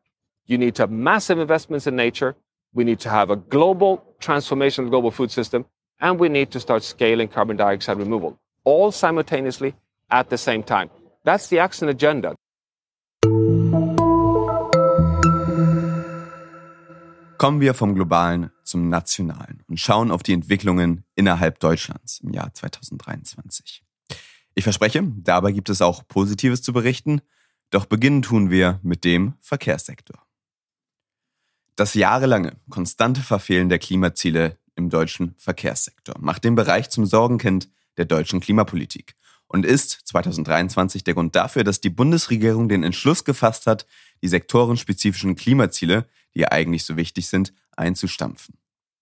You 0.46 0.56
need 0.56 0.74
to 0.76 0.84
have 0.84 0.90
massive 0.90 1.38
investments 1.38 1.86
in 1.86 1.96
nature. 1.96 2.34
We 2.72 2.84
need 2.84 2.98
to 3.00 3.10
have 3.10 3.28
a 3.28 3.36
global 3.36 4.02
transformation 4.20 4.84
of 4.84 4.86
the 4.86 4.90
global 4.90 5.10
food 5.10 5.30
system. 5.30 5.66
And 6.00 6.18
we 6.18 6.30
need 6.30 6.50
to 6.52 6.58
start 6.58 6.82
scaling 6.82 7.28
carbon 7.28 7.58
dioxide 7.58 7.98
removal, 7.98 8.38
all 8.64 8.90
simultaneously 8.90 9.74
at 10.10 10.30
the 10.30 10.38
same 10.38 10.62
time. 10.62 10.88
That's 11.24 11.48
the 11.48 11.58
action 11.58 11.90
agenda. 11.90 12.36
Kommen 17.40 17.60
wir 17.60 17.72
vom 17.72 17.94
globalen 17.94 18.50
zum 18.70 18.88
Nationalen 18.88 19.62
und 19.68 19.78
schauen 19.78 20.10
auf 20.10 20.22
die 20.22 20.32
Entwicklungen 20.32 21.04
innerhalb 21.14 21.60
Deutschlands 21.60 22.20
im 22.20 22.32
Jahr 22.32 22.54
2023. 22.54 23.82
Ich 24.54 24.64
verspreche, 24.64 25.02
dabei 25.16 25.52
gibt 25.52 25.68
es 25.68 25.82
auch 25.82 26.06
Positives 26.08 26.62
zu 26.62 26.72
berichten, 26.72 27.20
doch 27.70 27.84
beginnen 27.84 28.22
tun 28.22 28.50
wir 28.50 28.80
mit 28.82 29.04
dem 29.04 29.34
Verkehrssektor. 29.40 30.24
Das 31.76 31.94
jahrelange, 31.94 32.56
konstante 32.68 33.20
Verfehlen 33.20 33.68
der 33.68 33.78
Klimaziele 33.78 34.58
im 34.74 34.90
deutschen 34.90 35.34
Verkehrssektor 35.36 36.14
macht 36.18 36.44
den 36.44 36.54
Bereich 36.54 36.90
zum 36.90 37.06
Sorgenkind 37.06 37.68
der 37.96 38.04
deutschen 38.04 38.40
Klimapolitik 38.40 39.16
und 39.46 39.66
ist 39.66 40.00
2023 40.04 41.02
der 41.02 41.14
Grund 41.14 41.34
dafür, 41.34 41.64
dass 41.64 41.80
die 41.80 41.90
Bundesregierung 41.90 42.68
den 42.68 42.84
Entschluss 42.84 43.24
gefasst 43.24 43.66
hat, 43.66 43.86
die 44.22 44.28
sektorenspezifischen 44.28 45.34
Klimaziele, 45.34 46.06
die 46.34 46.40
ja 46.40 46.52
eigentlich 46.52 46.84
so 46.84 46.96
wichtig 46.96 47.26
sind, 47.26 47.52
einzustampfen. 47.76 48.59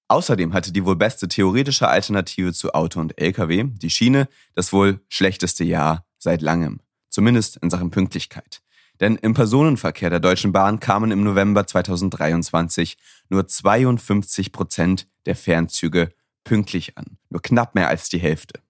Außerdem 0.08 0.54
hatte 0.54 0.72
die 0.72 0.84
wohl 0.86 0.96
beste 0.96 1.28
theoretische 1.28 1.88
Alternative 1.88 2.54
zu 2.54 2.72
Auto 2.72 2.98
und 2.98 3.20
Lkw, 3.20 3.64
die 3.64 3.90
Schiene, 3.90 4.28
das 4.54 4.72
wohl 4.72 5.00
schlechteste 5.08 5.64
Jahr 5.64 6.06
seit 6.18 6.40
langem, 6.40 6.80
zumindest 7.10 7.58
in 7.58 7.68
Sachen 7.68 7.90
Pünktlichkeit. 7.90 8.62
Denn 9.00 9.16
im 9.16 9.34
Personenverkehr 9.34 10.10
der 10.10 10.20
Deutschen 10.20 10.52
Bahn 10.52 10.80
kamen 10.80 11.10
im 11.10 11.22
November 11.22 11.66
2023 11.66 12.96
nur 13.28 13.46
52 13.46 14.50
Prozent 14.50 15.06
der 15.26 15.36
Fernzüge 15.36 16.10
pünktlich 16.42 16.96
an, 16.96 17.18
nur 17.28 17.42
knapp 17.42 17.74
mehr 17.74 17.88
als 17.88 18.08
die 18.08 18.18
Hälfte. 18.18 18.60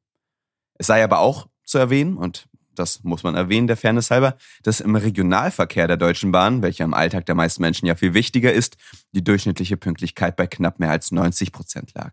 Es 0.75 0.89
sei 0.89 1.03
aber 1.03 1.21
auch 1.21 1.49
zu 1.65 1.79
erwähnen, 1.79 2.17
und 2.17 2.48
das 2.79 3.03
muss 3.05 3.23
man 3.23 3.35
erwähnen, 3.35 3.67
der 3.67 3.77
Fairness 3.77 4.11
halber, 4.11 4.37
dass 4.63 4.81
im 4.81 4.97
Regionalverkehr 4.97 5.87
der 5.87 5.97
Deutschen 5.97 6.33
Bahn, 6.33 6.63
welcher 6.63 6.85
im 6.85 6.95
Alltag 6.95 7.27
der 7.27 7.35
meisten 7.35 7.63
Menschen 7.63 7.87
ja 7.87 7.95
viel 7.95 8.15
wichtiger 8.15 8.53
ist, 8.53 8.77
die 9.13 9.25
durchschnittliche 9.25 9.77
Pünktlichkeit 9.77 10.37
bei 10.37 10.47
knapp 10.47 10.79
mehr 10.79 10.91
als 10.91 11.11
90 11.11 11.53
Prozent 11.53 11.95
lag. 11.95 12.13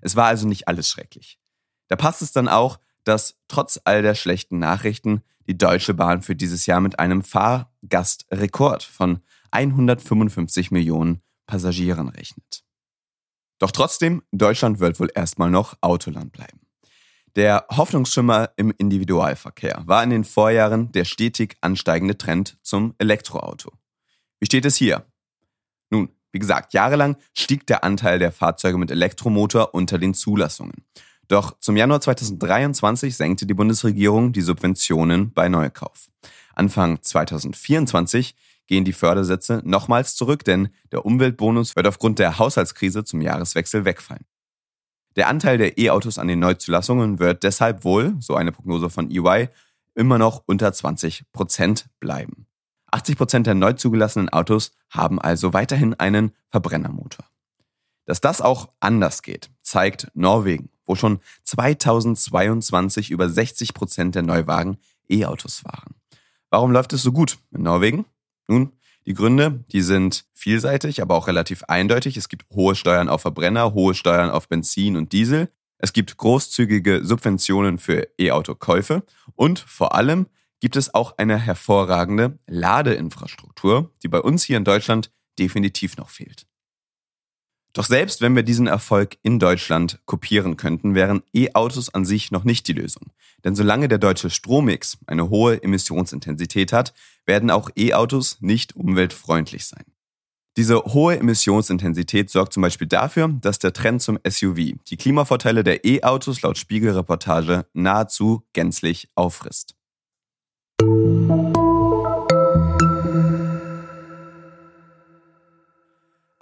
Es 0.00 0.16
war 0.16 0.26
also 0.26 0.46
nicht 0.46 0.68
alles 0.68 0.88
schrecklich. 0.88 1.38
Da 1.88 1.96
passt 1.96 2.22
es 2.22 2.32
dann 2.32 2.48
auch, 2.48 2.78
dass 3.04 3.36
trotz 3.48 3.80
all 3.84 4.02
der 4.02 4.14
schlechten 4.14 4.58
Nachrichten 4.58 5.22
die 5.46 5.58
Deutsche 5.58 5.94
Bahn 5.94 6.22
für 6.22 6.36
dieses 6.36 6.66
Jahr 6.66 6.80
mit 6.80 6.98
einem 6.98 7.22
Fahrgastrekord 7.22 8.82
von 8.82 9.20
155 9.50 10.70
Millionen 10.70 11.22
Passagieren 11.46 12.08
rechnet. 12.08 12.64
Doch 13.58 13.70
trotzdem, 13.70 14.22
Deutschland 14.32 14.80
wird 14.80 14.98
wohl 14.98 15.10
erstmal 15.14 15.50
noch 15.50 15.76
Autoland 15.80 16.32
bleiben. 16.32 16.60
Der 17.34 17.64
Hoffnungsschimmer 17.70 18.50
im 18.56 18.74
Individualverkehr 18.76 19.82
war 19.86 20.04
in 20.04 20.10
den 20.10 20.24
Vorjahren 20.24 20.92
der 20.92 21.06
stetig 21.06 21.56
ansteigende 21.62 22.18
Trend 22.18 22.58
zum 22.62 22.94
Elektroauto. 22.98 23.72
Wie 24.38 24.46
steht 24.46 24.66
es 24.66 24.76
hier? 24.76 25.06
Nun, 25.88 26.10
wie 26.30 26.38
gesagt, 26.38 26.74
jahrelang 26.74 27.16
stieg 27.32 27.66
der 27.66 27.84
Anteil 27.84 28.18
der 28.18 28.32
Fahrzeuge 28.32 28.76
mit 28.76 28.90
Elektromotor 28.90 29.74
unter 29.74 29.98
den 29.98 30.12
Zulassungen. 30.12 30.84
Doch 31.28 31.58
zum 31.58 31.76
Januar 31.76 32.02
2023 32.02 33.16
senkte 33.16 33.46
die 33.46 33.54
Bundesregierung 33.54 34.32
die 34.32 34.42
Subventionen 34.42 35.32
bei 35.32 35.48
Neukauf. 35.48 36.10
Anfang 36.54 37.00
2024 37.00 38.34
gehen 38.66 38.84
die 38.84 38.92
Fördersätze 38.92 39.62
nochmals 39.64 40.16
zurück, 40.16 40.44
denn 40.44 40.68
der 40.90 41.06
Umweltbonus 41.06 41.76
wird 41.76 41.86
aufgrund 41.86 42.18
der 42.18 42.38
Haushaltskrise 42.38 43.04
zum 43.04 43.22
Jahreswechsel 43.22 43.86
wegfallen. 43.86 44.26
Der 45.16 45.28
Anteil 45.28 45.58
der 45.58 45.78
E-Autos 45.78 46.18
an 46.18 46.28
den 46.28 46.38
Neuzulassungen 46.38 47.18
wird 47.18 47.42
deshalb 47.42 47.84
wohl, 47.84 48.16
so 48.20 48.34
eine 48.34 48.52
Prognose 48.52 48.88
von 48.88 49.10
EY, 49.10 49.48
immer 49.94 50.18
noch 50.18 50.42
unter 50.46 50.72
20 50.72 51.24
Prozent 51.32 51.86
bleiben. 52.00 52.46
80 52.90 53.16
Prozent 53.16 53.46
der 53.46 53.54
neu 53.54 53.72
zugelassenen 53.72 54.28
Autos 54.28 54.72
haben 54.90 55.20
also 55.20 55.52
weiterhin 55.52 55.94
einen 55.94 56.32
Verbrennermotor. 56.50 57.26
Dass 58.04 58.20
das 58.20 58.40
auch 58.40 58.70
anders 58.80 59.22
geht, 59.22 59.50
zeigt 59.62 60.08
Norwegen, 60.14 60.70
wo 60.86 60.94
schon 60.94 61.20
2022 61.44 63.10
über 63.10 63.28
60 63.28 63.74
Prozent 63.74 64.14
der 64.14 64.22
Neuwagen 64.22 64.78
E-Autos 65.08 65.64
waren. 65.64 65.94
Warum 66.50 66.72
läuft 66.72 66.92
es 66.92 67.02
so 67.02 67.12
gut 67.12 67.38
in 67.52 67.62
Norwegen? 67.62 68.04
Nun, 68.48 68.72
die 69.06 69.14
Gründe, 69.14 69.64
die 69.72 69.82
sind 69.82 70.24
vielseitig, 70.34 71.02
aber 71.02 71.16
auch 71.16 71.26
relativ 71.26 71.64
eindeutig. 71.64 72.16
Es 72.16 72.28
gibt 72.28 72.46
hohe 72.54 72.74
Steuern 72.74 73.08
auf 73.08 73.22
Verbrenner, 73.22 73.74
hohe 73.74 73.94
Steuern 73.94 74.30
auf 74.30 74.48
Benzin 74.48 74.96
und 74.96 75.12
Diesel. 75.12 75.48
Es 75.78 75.92
gibt 75.92 76.16
großzügige 76.16 77.04
Subventionen 77.04 77.78
für 77.78 78.06
E-Auto-Käufe 78.18 79.02
und 79.34 79.58
vor 79.58 79.94
allem 79.94 80.26
gibt 80.60 80.76
es 80.76 80.94
auch 80.94 81.18
eine 81.18 81.38
hervorragende 81.38 82.38
Ladeinfrastruktur, 82.46 83.90
die 84.04 84.08
bei 84.08 84.20
uns 84.20 84.44
hier 84.44 84.56
in 84.56 84.64
Deutschland 84.64 85.10
definitiv 85.38 85.96
noch 85.96 86.08
fehlt. 86.08 86.46
Doch 87.74 87.86
selbst 87.86 88.20
wenn 88.20 88.36
wir 88.36 88.42
diesen 88.42 88.66
Erfolg 88.66 89.16
in 89.22 89.38
Deutschland 89.38 90.00
kopieren 90.04 90.56
könnten, 90.56 90.94
wären 90.94 91.22
E-Autos 91.32 91.92
an 91.94 92.04
sich 92.04 92.30
noch 92.30 92.44
nicht 92.44 92.68
die 92.68 92.74
Lösung. 92.74 93.12
Denn 93.44 93.54
solange 93.54 93.88
der 93.88 93.98
deutsche 93.98 94.28
Strommix 94.28 94.98
eine 95.06 95.30
hohe 95.30 95.62
Emissionsintensität 95.62 96.72
hat, 96.72 96.92
werden 97.24 97.50
auch 97.50 97.70
E-Autos 97.76 98.38
nicht 98.40 98.76
umweltfreundlich 98.76 99.64
sein. 99.66 99.84
Diese 100.58 100.84
hohe 100.84 101.18
Emissionsintensität 101.18 102.28
sorgt 102.28 102.52
zum 102.52 102.62
Beispiel 102.62 102.86
dafür, 102.86 103.28
dass 103.28 103.58
der 103.58 103.72
Trend 103.72 104.02
zum 104.02 104.18
SUV 104.28 104.74
die 104.86 104.96
Klimavorteile 104.98 105.64
der 105.64 105.86
E-Autos 105.86 106.42
laut 106.42 106.58
Spiegelreportage 106.58 107.64
nahezu 107.72 108.42
gänzlich 108.52 109.08
auffrisst. 109.14 109.74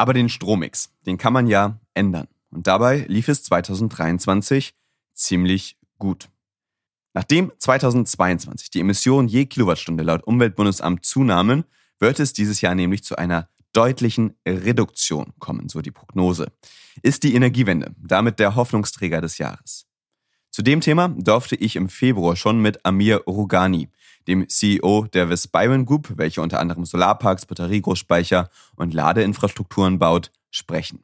Aber 0.00 0.14
den 0.14 0.30
Strommix, 0.30 0.94
den 1.04 1.18
kann 1.18 1.34
man 1.34 1.46
ja 1.46 1.78
ändern. 1.92 2.26
Und 2.50 2.66
dabei 2.66 3.04
lief 3.08 3.28
es 3.28 3.42
2023 3.42 4.72
ziemlich 5.12 5.76
gut. 5.98 6.30
Nachdem 7.12 7.52
2022 7.58 8.70
die 8.70 8.80
Emissionen 8.80 9.28
je 9.28 9.44
Kilowattstunde 9.44 10.02
laut 10.02 10.26
Umweltbundesamt 10.26 11.04
zunahmen, 11.04 11.64
wird 11.98 12.18
es 12.18 12.32
dieses 12.32 12.62
Jahr 12.62 12.74
nämlich 12.74 13.04
zu 13.04 13.16
einer 13.16 13.50
deutlichen 13.74 14.38
Reduktion 14.48 15.34
kommen, 15.38 15.68
so 15.68 15.82
die 15.82 15.90
Prognose. 15.90 16.50
Ist 17.02 17.22
die 17.22 17.34
Energiewende 17.34 17.94
damit 17.98 18.38
der 18.38 18.54
Hoffnungsträger 18.54 19.20
des 19.20 19.36
Jahres? 19.36 19.86
Zu 20.50 20.62
dem 20.62 20.80
Thema 20.80 21.08
durfte 21.08 21.56
ich 21.56 21.76
im 21.76 21.90
Februar 21.90 22.36
schon 22.36 22.62
mit 22.62 22.86
Amir 22.86 23.24
Rugani, 23.26 23.90
dem 24.26 24.48
CEO 24.48 25.06
der 25.12 25.26
Byron 25.26 25.86
Group, 25.86 26.12
welche 26.16 26.42
unter 26.42 26.60
anderem 26.60 26.84
Solarparks, 26.84 27.46
Batteriegroßspeicher 27.46 28.50
und 28.76 28.94
Ladeinfrastrukturen 28.94 29.98
baut, 29.98 30.30
sprechen. 30.50 31.02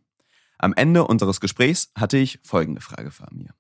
Am 0.59 0.73
Ende 0.75 1.07
unseres 1.07 1.41
Gesprächs 1.41 1.91
hatte 1.95 2.19
ich 2.19 2.39
folgende 2.43 2.81
Frage 2.81 3.11
für 3.11 3.27
mir. 3.33 3.51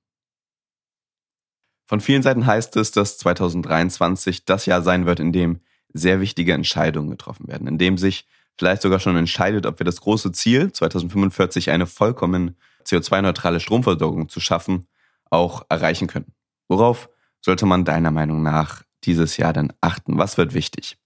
Von 1.86 2.00
vielen 2.00 2.22
Seiten 2.22 2.46
heißt 2.46 2.76
es, 2.76 2.90
dass 2.90 3.18
2023 3.18 4.44
das 4.44 4.66
Jahr 4.66 4.82
sein 4.82 5.06
wird, 5.06 5.20
in 5.20 5.32
dem 5.32 5.60
sehr 5.92 6.20
wichtige 6.20 6.52
Entscheidungen 6.52 7.10
getroffen 7.10 7.46
werden, 7.46 7.68
in 7.68 7.78
dem 7.78 7.96
sich 7.96 8.26
vielleicht 8.58 8.82
sogar 8.82 8.98
schon 8.98 9.16
entscheidet, 9.16 9.66
ob 9.66 9.78
wir 9.78 9.84
das 9.84 10.00
große 10.00 10.32
Ziel, 10.32 10.72
2045 10.72 11.70
eine 11.70 11.86
vollkommen 11.86 12.56
CO2-neutrale 12.84 13.60
Stromversorgung 13.60 14.28
zu 14.28 14.40
schaffen, 14.40 14.86
auch 15.30 15.64
erreichen 15.68 16.06
können. 16.06 16.34
Worauf 16.68 17.08
sollte 17.40 17.66
man 17.66 17.84
deiner 17.84 18.10
Meinung 18.10 18.42
nach 18.42 18.82
dieses 19.06 19.36
Jahr 19.36 19.52
denn 19.52 19.72
achten? 19.80 20.18
Was 20.18 20.36
wird 20.36 20.54
wichtig? 20.54 20.98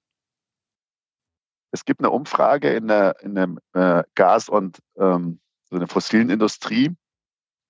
Es 1.73 1.85
gibt 1.85 2.01
eine 2.01 2.11
Umfrage 2.11 2.73
in 2.73 2.89
der, 2.89 3.21
in 3.21 3.35
der 3.35 3.49
äh, 3.75 4.05
Gas- 4.15 4.49
und 4.49 4.79
ähm, 4.97 5.41
so 5.69 5.77
einer 5.77 5.87
fossilen 5.87 6.31
Industrie. 6.31 6.97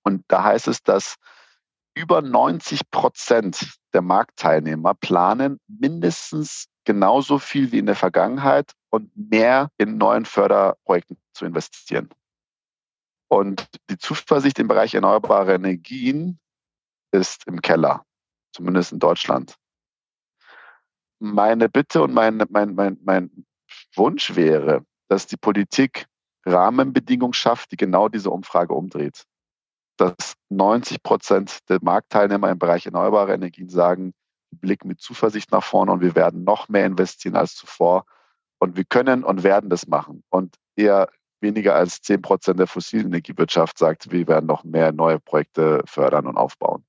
Und 0.03 0.23
da 0.27 0.43
heißt 0.43 0.67
es, 0.67 0.81
dass 0.81 1.17
über 1.93 2.21
90 2.21 2.89
Prozent 2.89 3.77
der 3.93 4.01
Marktteilnehmer 4.01 4.95
planen 4.95 5.59
mindestens 5.67 6.65
genauso 6.83 7.37
viel 7.37 7.71
wie 7.71 7.79
in 7.79 7.85
der 7.85 7.95
Vergangenheit 7.95 8.71
und 8.89 9.15
mehr 9.15 9.69
in 9.77 9.97
neuen 9.97 10.25
Förderprojekten 10.25 11.17
zu 11.33 11.45
investieren. 11.45 12.09
Und 13.27 13.67
die 13.89 13.97
Zuversicht 13.97 14.57
im 14.57 14.67
Bereich 14.67 14.95
erneuerbare 14.95 15.53
Energien 15.53 16.39
ist 17.11 17.45
im 17.45 17.61
Keller, 17.61 18.03
zumindest 18.53 18.93
in 18.93 18.99
Deutschland 18.99 19.55
meine 21.21 21.69
Bitte 21.69 22.01
und 22.01 22.13
mein, 22.13 22.43
mein, 22.49 22.73
mein, 22.73 22.97
mein 23.03 23.45
Wunsch 23.95 24.35
wäre, 24.35 24.83
dass 25.07 25.27
die 25.27 25.37
Politik 25.37 26.07
Rahmenbedingungen 26.45 27.33
schafft, 27.33 27.71
die 27.71 27.77
genau 27.77 28.09
diese 28.09 28.31
Umfrage 28.31 28.73
umdreht. 28.73 29.25
Dass 29.97 30.33
90 30.49 31.03
Prozent 31.03 31.69
der 31.69 31.77
Marktteilnehmer 31.81 32.49
im 32.49 32.57
Bereich 32.57 32.87
erneuerbare 32.87 33.33
Energien 33.33 33.69
sagen, 33.69 34.13
wir 34.49 34.59
blicken 34.59 34.87
mit 34.87 34.99
Zuversicht 34.99 35.51
nach 35.51 35.63
vorne 35.63 35.91
und 35.91 36.01
wir 36.01 36.15
werden 36.15 36.43
noch 36.43 36.69
mehr 36.69 36.87
investieren 36.87 37.35
als 37.35 37.55
zuvor. 37.55 38.05
Und 38.59 38.75
wir 38.75 38.85
können 38.85 39.23
und 39.23 39.43
werden 39.43 39.69
das 39.69 39.87
machen. 39.87 40.23
Und 40.29 40.55
eher 40.75 41.09
weniger 41.39 41.75
als 41.75 42.01
10 42.01 42.21
Prozent 42.21 42.59
der 42.59 42.67
fossilen 42.67 43.07
Energiewirtschaft 43.07 43.77
sagt, 43.77 44.11
wir 44.11 44.27
werden 44.27 44.47
noch 44.47 44.63
mehr 44.63 44.91
neue 44.91 45.19
Projekte 45.19 45.83
fördern 45.85 46.25
und 46.25 46.37
aufbauen 46.37 46.83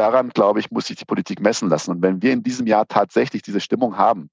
daran, 0.00 0.30
glaube 0.30 0.60
ich, 0.60 0.70
muss 0.70 0.86
sich 0.86 0.96
die 0.96 1.04
Politik 1.04 1.40
messen 1.40 1.68
lassen. 1.68 1.90
Und 1.90 2.02
wenn 2.02 2.22
wir 2.22 2.32
in 2.32 2.42
diesem 2.42 2.66
Jahr 2.66 2.88
tatsächlich 2.88 3.42
diese 3.42 3.60
Stimmung 3.60 3.98
haben 3.98 4.30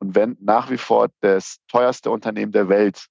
und 0.00 0.16
wenn 0.16 0.36
nach 0.40 0.70
wie 0.70 0.76
vor 0.76 1.08
das 1.20 1.58
teuerste 1.68 2.10
Unternehmen 2.10 2.50
der 2.50 2.68
Welt 2.68 3.06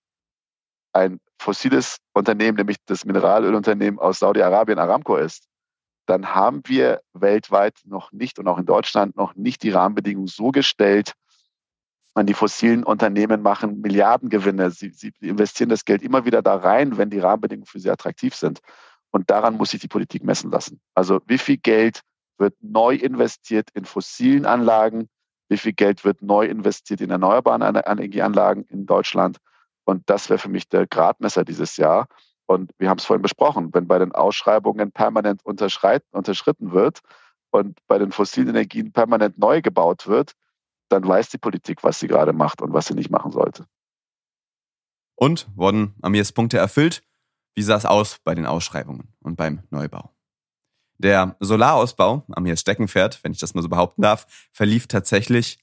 ein 0.91 1.19
fossiles 1.39 1.97
Unternehmen, 2.13 2.57
nämlich 2.57 2.77
das 2.85 3.05
Mineralölunternehmen 3.05 3.99
aus 3.99 4.19
Saudi-Arabien 4.19 4.79
Aramco 4.79 5.15
ist, 5.15 5.47
dann 6.05 6.35
haben 6.35 6.61
wir 6.65 6.99
weltweit 7.13 7.79
noch 7.85 8.11
nicht 8.11 8.37
und 8.37 8.49
auch 8.49 8.57
in 8.57 8.65
Deutschland 8.65 9.15
noch 9.15 9.35
nicht 9.35 9.63
die 9.63 9.71
Rahmenbedingungen 9.71 10.27
so 10.27 10.51
gestellt, 10.51 11.13
man 12.15 12.25
die 12.25 12.33
fossilen 12.33 12.83
Unternehmen 12.83 13.41
machen 13.41 13.79
Milliardengewinne. 13.79 14.71
Sie, 14.71 14.89
sie 14.89 15.13
investieren 15.21 15.69
das 15.69 15.85
Geld 15.85 16.03
immer 16.03 16.25
wieder 16.25 16.41
da 16.41 16.55
rein, 16.55 16.97
wenn 16.97 17.09
die 17.09 17.19
Rahmenbedingungen 17.19 17.65
für 17.65 17.79
sie 17.79 17.89
attraktiv 17.89 18.35
sind. 18.35 18.59
Und 19.13 19.29
daran 19.29 19.57
muss 19.57 19.69
sich 19.69 19.79
die 19.79 19.87
Politik 19.87 20.23
messen 20.23 20.51
lassen. 20.51 20.81
Also 20.95 21.21
wie 21.27 21.37
viel 21.37 21.57
Geld 21.57 22.01
wird 22.39 22.55
neu 22.61 22.95
investiert 22.95 23.69
in 23.73 23.85
fossilen 23.85 24.45
Anlagen? 24.45 25.07
Wie 25.49 25.57
viel 25.57 25.73
Geld 25.73 26.03
wird 26.03 26.23
neu 26.23 26.45
investiert 26.47 26.99
in 26.99 27.11
erneuerbare 27.11 27.63
Energieanlagen 27.85 28.65
in 28.69 28.87
Deutschland? 28.87 29.37
Und 29.85 30.09
das 30.09 30.29
wäre 30.29 30.39
für 30.39 30.49
mich 30.49 30.67
der 30.67 30.87
Gradmesser 30.87 31.45
dieses 31.45 31.77
Jahr. 31.77 32.07
Und 32.47 32.71
wir 32.79 32.89
haben 32.89 32.97
es 32.97 33.05
vorhin 33.05 33.21
besprochen, 33.21 33.69
wenn 33.73 33.87
bei 33.87 33.99
den 33.99 34.13
Ausschreibungen 34.13 34.91
permanent 34.91 35.45
unterschritten 35.45 36.71
wird 36.71 36.99
und 37.51 37.79
bei 37.87 37.99
den 37.99 38.11
fossilen 38.11 38.49
Energien 38.49 38.91
permanent 38.91 39.37
neu 39.37 39.61
gebaut 39.61 40.07
wird, 40.07 40.33
dann 40.89 41.07
weiß 41.07 41.29
die 41.29 41.37
Politik, 41.37 41.83
was 41.83 41.99
sie 41.99 42.07
gerade 42.07 42.33
macht 42.33 42.61
und 42.61 42.73
was 42.73 42.87
sie 42.87 42.95
nicht 42.95 43.11
machen 43.11 43.31
sollte. 43.31 43.65
Und 45.15 45.47
wurden 45.55 45.95
Amirs 46.01 46.31
Punkte 46.31 46.57
erfüllt? 46.57 47.03
Wie 47.55 47.61
sah 47.61 47.75
es 47.75 47.85
aus 47.85 48.19
bei 48.23 48.35
den 48.35 48.45
Ausschreibungen 48.45 49.13
und 49.21 49.35
beim 49.35 49.61
Neubau? 49.69 50.11
Der 50.97 51.35
Solarausbau, 51.39 52.25
Amirs 52.31 52.61
Steckenpferd, 52.61 53.23
wenn 53.23 53.31
ich 53.31 53.39
das 53.39 53.53
mal 53.53 53.61
so 53.61 53.69
behaupten 53.69 54.01
darf, 54.01 54.25
verlief 54.51 54.87
tatsächlich 54.87 55.59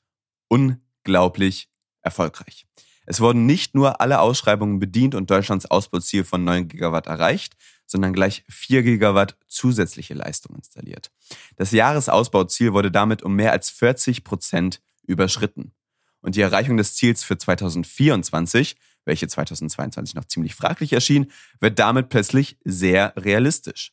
unglaublich 0.49 1.68
erfolgreich. 2.02 2.66
Es 3.06 3.20
wurden 3.20 3.47
nicht 3.47 3.75
nur 3.75 4.00
alle 4.00 4.20
Ausschreibungen 4.20 4.78
bedient 4.78 5.14
und 5.14 5.30
Deutschlands 5.30 5.66
Ausbauziel 5.66 6.25
von 6.25 6.44
9 6.44 6.68
Gigawatt 6.68 7.06
erreicht, 7.06 7.56
sondern 7.87 8.12
gleich 8.12 8.44
4 8.49 8.85
Gigawatt 8.85 9.37
zusätzliche 9.49 10.14
Leistung 10.14 10.54
installiert. 10.54 11.11
Das 11.56 11.73
Jahresausbauziel 11.73 12.73
wurde 12.73 12.92
damit 12.92 13.23
um 13.23 13.35
mehr 13.35 13.52
als 13.52 13.70
40 13.70 14.23
Prozent 14.23 14.80
überschritten. 15.02 15.73
Und 16.20 16.37
die 16.37 16.42
Erreichung 16.42 16.76
des 16.76 16.94
Ziels 16.94 17.25
für 17.25 17.37
2024, 17.37 18.76
welche 19.04 19.28
2022 19.28 20.14
noch 20.14 20.25
ziemlich 20.25 20.54
fraglich 20.54 20.92
erschien, 20.92 21.30
wird 21.61 21.78
damit 21.78 22.09
plötzlich 22.09 22.59
sehr 22.64 23.14
realistisch. 23.16 23.92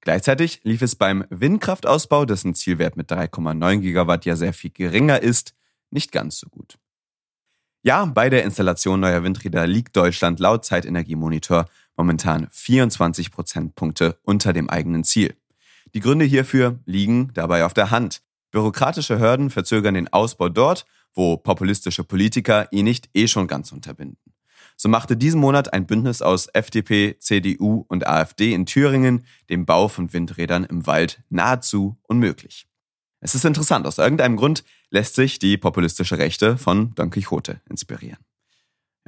Gleichzeitig 0.00 0.60
lief 0.64 0.82
es 0.82 0.96
beim 0.96 1.24
Windkraftausbau, 1.30 2.26
dessen 2.26 2.54
Zielwert 2.54 2.96
mit 2.96 3.10
3,9 3.10 3.78
Gigawatt 3.78 4.26
ja 4.26 4.36
sehr 4.36 4.52
viel 4.52 4.70
geringer 4.70 5.22
ist, 5.22 5.54
nicht 5.90 6.12
ganz 6.12 6.38
so 6.38 6.48
gut. 6.48 6.78
Ja, 7.82 8.04
bei 8.06 8.30
der 8.30 8.44
Installation 8.44 9.00
neuer 9.00 9.22
Windräder 9.24 9.66
liegt 9.66 9.96
Deutschland 9.96 10.40
laut 10.40 10.64
Zeitenergiemonitor 10.64 11.66
momentan 11.96 12.48
24 12.50 13.30
Prozentpunkte 13.30 14.18
unter 14.22 14.52
dem 14.52 14.70
eigenen 14.70 15.04
Ziel. 15.04 15.36
Die 15.94 16.00
Gründe 16.00 16.24
hierfür 16.24 16.80
liegen 16.86 17.30
dabei 17.34 17.64
auf 17.64 17.74
der 17.74 17.90
Hand. 17.90 18.22
Bürokratische 18.50 19.18
Hürden 19.18 19.50
verzögern 19.50 19.94
den 19.94 20.12
Ausbau 20.12 20.48
dort, 20.48 20.86
wo 21.14 21.36
populistische 21.36 22.04
Politiker 22.04 22.68
ihn 22.72 22.84
nicht 22.84 23.08
eh 23.14 23.28
schon 23.28 23.46
ganz 23.46 23.72
unterbinden. 23.72 24.18
So 24.76 24.88
machte 24.88 25.16
diesen 25.16 25.40
Monat 25.40 25.72
ein 25.72 25.86
Bündnis 25.86 26.20
aus 26.20 26.48
FDP, 26.48 27.16
CDU 27.18 27.84
und 27.88 28.06
AfD 28.06 28.52
in 28.52 28.66
Thüringen 28.66 29.24
den 29.48 29.66
Bau 29.66 29.88
von 29.88 30.12
Windrädern 30.12 30.64
im 30.64 30.86
Wald 30.86 31.22
nahezu 31.28 31.96
unmöglich. 32.08 32.66
Es 33.20 33.34
ist 33.34 33.44
interessant, 33.44 33.86
aus 33.86 33.98
irgendeinem 33.98 34.36
Grund 34.36 34.64
lässt 34.90 35.14
sich 35.14 35.38
die 35.38 35.56
populistische 35.56 36.18
Rechte 36.18 36.58
von 36.58 36.94
Don 36.94 37.10
Quixote 37.10 37.60
inspirieren. 37.68 38.18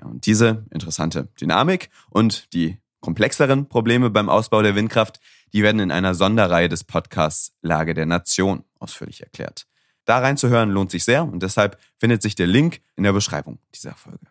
Ja, 0.01 0.07
und 0.07 0.27
diese 0.27 0.65
interessante 0.71 1.29
Dynamik 1.41 1.91
und 2.11 2.53
die 2.55 2.79
komplexeren 3.01 3.69
Probleme 3.69 4.11
beim 4.11 4.29
Ausbau 4.29 4.63
der 4.63 4.75
Windkraft, 4.75 5.21
die 5.53 5.63
werden 5.63 5.81
in 5.81 5.91
einer 5.91 6.15
Sonderreihe 6.15 6.69
des 6.69 6.85
Podcasts 6.85 7.55
Lage 7.63 7.95
der 7.95 8.07
Nation 8.07 8.65
ausführlich 8.79 9.23
erklärt. 9.23 9.67
Da 10.07 10.21
reinzuhören 10.21 10.71
lohnt 10.71 10.91
sich 10.91 11.05
sehr 11.05 11.25
und 11.25 11.43
deshalb 11.43 11.79
findet 11.99 12.23
sich 12.23 12.35
der 12.35 12.47
Link 12.47 12.81
in 12.95 13.03
der 13.03 13.13
Beschreibung 13.13 13.59
dieser 13.75 13.95
Folge. 13.95 14.27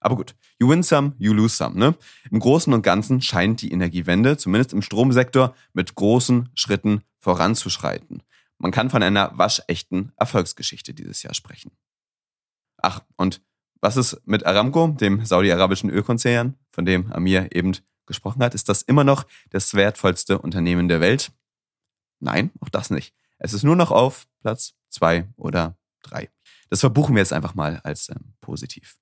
Aber 0.00 0.16
gut, 0.16 0.34
you 0.58 0.68
win 0.68 0.82
some, 0.82 1.12
you 1.18 1.32
lose 1.32 1.54
some. 1.54 1.78
Ne? 1.78 1.94
Im 2.30 2.40
Großen 2.40 2.72
und 2.72 2.82
Ganzen 2.82 3.20
scheint 3.20 3.60
die 3.60 3.70
Energiewende, 3.70 4.38
zumindest 4.38 4.72
im 4.72 4.80
Stromsektor, 4.80 5.54
mit 5.74 5.94
großen 5.94 6.48
Schritten 6.54 7.02
voranzuschreiten. 7.18 8.22
Man 8.56 8.72
kann 8.72 8.88
von 8.88 9.02
einer 9.02 9.36
waschechten 9.36 10.12
Erfolgsgeschichte 10.16 10.94
dieses 10.94 11.22
Jahr 11.22 11.34
sprechen. 11.34 11.70
Ach, 12.78 13.02
und 13.16 13.42
was 13.82 13.96
ist 13.96 14.20
mit 14.26 14.44
Aramco, 14.46 14.88
dem 14.88 15.24
saudi-arabischen 15.24 15.90
Ölkonzern, 15.90 16.56
von 16.70 16.86
dem 16.86 17.12
Amir 17.12 17.54
eben 17.54 17.76
gesprochen 18.06 18.42
hat? 18.42 18.54
Ist 18.54 18.70
das 18.70 18.82
immer 18.82 19.04
noch 19.04 19.26
das 19.50 19.74
wertvollste 19.74 20.38
Unternehmen 20.38 20.88
der 20.88 21.00
Welt? 21.00 21.30
Nein, 22.20 22.50
auch 22.60 22.68
das 22.70 22.90
nicht. 22.90 23.14
Es 23.38 23.52
ist 23.52 23.62
nur 23.62 23.76
noch 23.76 23.90
auf 23.90 24.26
Platz 24.42 24.74
zwei 24.90 25.28
oder 25.36 25.76
drei. 26.02 26.28
Das 26.68 26.80
verbuchen 26.80 27.14
wir 27.14 27.20
jetzt 27.20 27.32
einfach 27.32 27.54
mal 27.54 27.80
als 27.82 28.08
ähm, 28.10 28.34
positiv. 28.40 28.96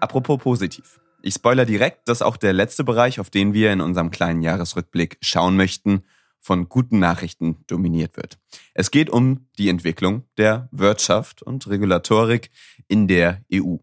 Apropos 0.00 0.38
positiv. 0.38 1.00
Ich 1.20 1.34
spoiler 1.34 1.66
direkt, 1.66 2.08
dass 2.08 2.22
auch 2.22 2.36
der 2.36 2.52
letzte 2.52 2.84
Bereich, 2.84 3.18
auf 3.18 3.30
den 3.30 3.52
wir 3.52 3.72
in 3.72 3.80
unserem 3.80 4.10
kleinen 4.10 4.42
Jahresrückblick 4.42 5.18
schauen 5.20 5.56
möchten, 5.56 6.04
von 6.38 6.68
guten 6.68 7.00
Nachrichten 7.00 7.64
dominiert 7.66 8.16
wird. 8.16 8.38
Es 8.74 8.90
geht 8.90 9.10
um 9.10 9.48
die 9.58 9.68
Entwicklung 9.68 10.24
der 10.36 10.68
Wirtschaft 10.70 11.42
und 11.42 11.66
Regulatorik 11.66 12.50
in 12.86 13.08
der 13.08 13.42
EU. 13.52 13.76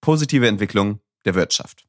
Positive 0.00 0.46
Entwicklung 0.46 1.00
der 1.24 1.34
Wirtschaft. 1.34 1.86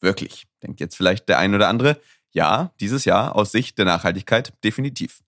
Wirklich, 0.00 0.46
denkt 0.62 0.80
jetzt 0.80 0.96
vielleicht 0.96 1.28
der 1.28 1.38
ein 1.38 1.54
oder 1.54 1.68
andere. 1.68 2.00
Ja, 2.32 2.72
dieses 2.80 3.04
Jahr 3.04 3.34
aus 3.34 3.52
Sicht 3.52 3.78
der 3.78 3.84
Nachhaltigkeit 3.84 4.52
definitiv. 4.62 5.22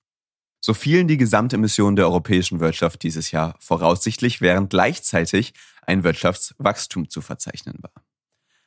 So 0.61 0.74
fielen 0.74 1.08
die 1.08 1.16
Gesamtemissionen 1.16 1.96
der 1.96 2.06
europäischen 2.06 2.61
Wirtschaft 2.61 3.02
dieses 3.02 3.30
Jahr 3.30 3.54
voraussichtlich, 3.61 4.40
während 4.40 4.70
gleichzeitig 4.70 5.54
ein 5.87 6.04
Wirtschaftswachstum 6.04 7.08
zu 7.08 7.20
verzeichnen 7.20 7.76
war. 7.80 7.92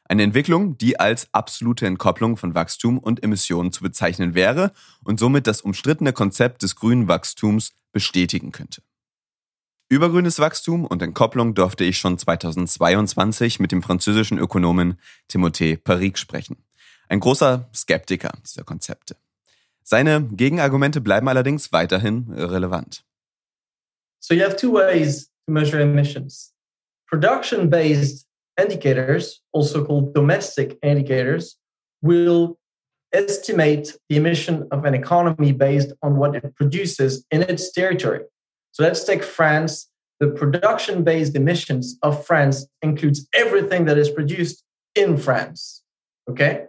Eine 0.05 0.23
Entwicklung, 0.23 0.77
die 0.77 0.99
als 0.99 1.29
absolute 1.33 1.85
Entkopplung 1.85 2.35
von 2.35 2.55
Wachstum 2.55 2.97
und 2.97 3.23
Emissionen 3.23 3.71
zu 3.71 3.81
bezeichnen 3.81 4.33
wäre 4.33 4.73
und 5.03 5.19
somit 5.19 5.47
das 5.47 5.61
umstrittene 5.61 6.11
Konzept 6.11 6.63
des 6.63 6.75
grünen 6.75 7.07
Wachstums 7.07 7.73
bestätigen 7.93 8.51
könnte. 8.51 8.81
Über 9.87 10.09
grünes 10.09 10.39
Wachstum 10.39 10.85
und 10.85 11.01
Entkopplung 11.01 11.53
durfte 11.53 11.83
ich 11.83 11.97
schon 11.97 12.17
2022 12.17 13.59
mit 13.59 13.71
dem 13.71 13.83
französischen 13.83 14.37
Ökonomen 14.37 14.99
Timothée 15.29 15.77
Parik 15.77 16.17
sprechen. 16.17 16.57
Ein 17.11 17.19
großer 17.19 17.67
Skeptiker 17.75 18.31
dieser 18.41 18.63
Konzepte. 18.63 19.17
Seine 19.83 20.23
Gegenargumente 20.31 21.01
bleiben 21.01 21.27
allerdings 21.27 21.73
weiterhin 21.73 22.31
relevant. 22.31 23.03
So 24.21 24.33
you 24.33 24.41
have 24.43 24.55
two 24.55 24.71
ways 24.71 25.25
to 25.45 25.51
measure 25.51 25.81
emissions. 25.81 26.53
Production-based 27.09 28.25
indicators, 28.57 29.41
also 29.51 29.83
called 29.83 30.15
domestic 30.15 30.77
indicators, 30.81 31.57
will 32.01 32.57
estimate 33.11 33.99
the 34.07 34.15
emission 34.15 34.65
of 34.71 34.85
an 34.85 34.93
economy 34.93 35.51
based 35.51 35.91
on 36.01 36.15
what 36.15 36.33
it 36.33 36.55
produces 36.55 37.25
in 37.29 37.41
its 37.41 37.73
territory. 37.73 38.21
So 38.71 38.83
let's 38.83 39.03
take 39.03 39.21
France. 39.21 39.89
The 40.21 40.29
production 40.29 41.03
based 41.03 41.35
emissions 41.35 41.97
of 42.03 42.25
France 42.25 42.67
includes 42.81 43.27
everything 43.33 43.83
that 43.87 43.97
is 43.97 44.09
produced 44.09 44.63
in 44.95 45.17
France. 45.17 45.83
Okay. 46.29 46.67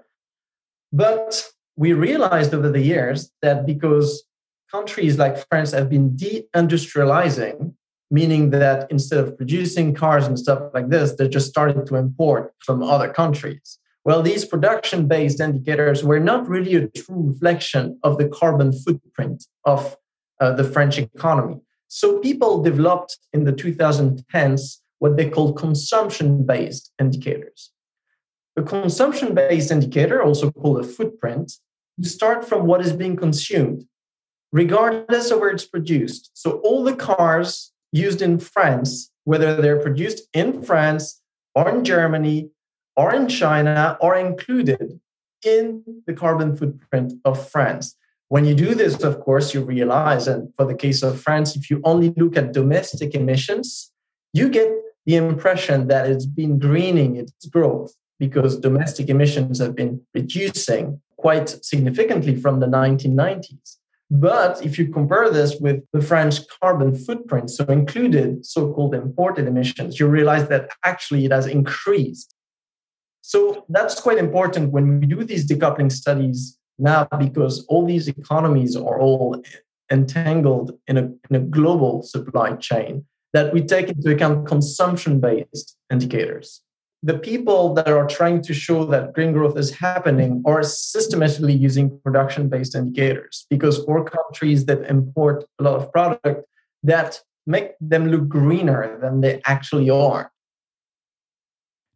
But 0.93 1.49
we 1.77 1.93
realized 1.95 2.53
over 2.53 2.71
the 2.71 2.81
years 2.81 3.31
that 3.41 3.67
because 3.67 4.25
countries 4.71 5.19
like 5.19 5.47
France 5.49 5.73
have 5.73 5.89
been 5.89 6.11
deindustrializing, 6.11 7.75
meaning 8.11 8.51
that 8.51 8.91
instead 8.91 9.19
of 9.19 9.37
producing 9.37 9.95
cars 9.95 10.27
and 10.27 10.39
stuff 10.39 10.71
like 10.75 10.91
this, 10.91 11.13
they 11.13 11.29
just 11.29 11.49
started 11.49 11.87
to 11.87 11.97
import 11.97 12.53
from 12.59 12.83
other 12.83 13.09
countries. 13.09 13.79
Well, 14.05 14.23
these 14.23 14.45
production 14.45 15.07
based 15.07 15.41
indicators 15.41 16.03
were 16.05 16.21
not 16.21 16.49
really 16.49 16.75
a 16.75 16.89
true 16.89 17.29
reflection 17.29 17.99
of 18.03 18.19
the 18.19 18.29
carbon 18.29 18.73
footprint 18.73 19.45
of 19.65 19.97
uh, 20.41 20.53
the 20.53 20.65
French 20.65 20.99
economy. 20.99 21.61
So 21.89 22.19
people 22.19 22.63
developed 22.63 23.19
in 23.33 23.45
the 23.45 23.53
2010s 23.53 24.79
what 24.99 25.17
they 25.17 25.31
called 25.31 25.57
consumption 25.57 26.45
based 26.45 26.91
indicators. 26.99 27.71
A 28.57 28.63
consumption 28.63 29.35
based 29.35 29.71
indicator, 29.71 30.23
also 30.23 30.51
called 30.51 30.81
a 30.81 30.85
footprint, 30.85 31.53
you 31.97 32.05
start 32.05 32.47
from 32.47 32.67
what 32.67 32.83
is 32.83 32.93
being 32.93 33.17
consumed, 33.17 33.87
regardless 34.53 35.31
of 35.31 35.41
where 35.41 35.51
it's 35.51 35.67
produced. 35.67 36.31
So 36.35 36.59
all 36.59 36.85
the 36.85 36.95
cars 36.95 37.73
used 37.93 38.21
in 38.21 38.39
France, 38.39 39.11
whether 39.25 39.61
they're 39.61 39.81
produced 39.81 40.29
in 40.35 40.63
France 40.63 41.23
or 41.55 41.69
in 41.71 41.85
Germany 41.85 42.51
or 42.95 43.15
in 43.15 43.27
China, 43.29 43.97
are 44.03 44.17
included 44.17 45.01
in 45.45 45.83
the 46.07 46.13
carbon 46.13 46.55
footprint 46.55 47.15
of 47.25 47.49
France. 47.51 47.97
When 48.29 48.45
you 48.45 48.55
do 48.55 48.75
this, 48.75 49.03
of 49.03 49.21
course, 49.21 49.55
you 49.55 49.63
realize, 49.63 50.29
and 50.29 50.53
for 50.57 50.67
the 50.67 50.75
case 50.75 51.03
of 51.03 51.21
France, 51.21 51.57
if 51.57 51.71
you 51.71 51.81
only 51.85 52.11
look 52.17 52.37
at 52.37 52.53
domestic 52.53 53.15
emissions, 53.15 53.91
you 54.35 54.49
get 54.49 54.71
the 55.07 55.17
impression 55.17 55.89
that 55.89 56.09
it's 56.09 56.27
been 56.27 56.59
greening 56.59 57.17
its 57.17 57.47
growth 57.47 57.95
because 58.23 58.57
domestic 58.57 59.09
emissions 59.09 59.59
have 59.59 59.75
been 59.75 60.01
reducing 60.15 61.01
quite 61.17 61.49
significantly 61.49 62.37
from 62.37 62.61
the 62.61 62.67
1990s. 62.67 63.79
But 64.13 64.65
if 64.65 64.79
you 64.79 64.93
compare 64.93 65.29
this 65.29 65.57
with 65.59 65.83
the 65.93 66.01
French 66.01 66.37
carbon 66.61 66.95
footprint, 66.95 67.51
so 67.51 67.65
included 67.65 68.47
so 68.47 68.73
called 68.73 68.95
imported 68.95 69.49
emissions, 69.49 69.99
you 69.99 70.07
realize 70.07 70.47
that 70.51 70.71
actually 70.85 71.25
it 71.25 71.33
has 71.33 71.49
increased. 71.49 72.33
So 73.23 73.65
that's 73.69 74.01
quite 74.01 74.19
important 74.19 74.71
when 74.71 75.01
we 75.01 75.07
do 75.07 75.25
these 75.25 75.45
decoupling 75.51 75.91
studies 75.91 76.57
now 76.79 77.09
because 77.19 77.67
all 77.67 77.85
these 77.85 78.07
economies 78.07 78.77
are 78.77 79.01
all 79.01 79.43
entangled 79.91 80.79
in 80.87 80.97
a, 80.97 81.05
in 81.29 81.35
a 81.35 81.41
global 81.41 82.05
supply 82.05 82.55
chain 82.55 83.05
that 83.33 83.53
we 83.53 83.63
take 83.63 83.89
into 83.89 84.13
account 84.15 84.47
consumption 84.47 85.19
based 85.19 85.77
indicators 85.91 86.63
the 87.03 87.19
people 87.19 87.75
that 87.75 87.89
are 87.89 88.07
trying 88.07 88.41
to 88.43 88.55
show 88.55 88.85
that 88.85 89.13
green 89.13 89.33
growth 89.33 89.57
is 89.57 89.71
happening 89.71 90.43
are 90.47 90.63
systematically 90.63 91.53
using 91.53 91.99
production 92.05 92.49
based 92.49 92.75
indicators 92.75 93.47
because 93.51 93.85
for 93.85 94.05
countries 94.05 94.67
that 94.67 94.89
import 94.89 95.45
a 95.59 95.65
lot 95.65 95.75
of 95.75 95.91
product 95.93 96.47
that 96.85 97.21
make 97.47 97.73
them 97.81 98.07
look 98.07 98.29
greener 98.29 98.99
than 99.01 99.21
they 99.21 99.41
actually 99.45 99.91
are. 99.91 100.31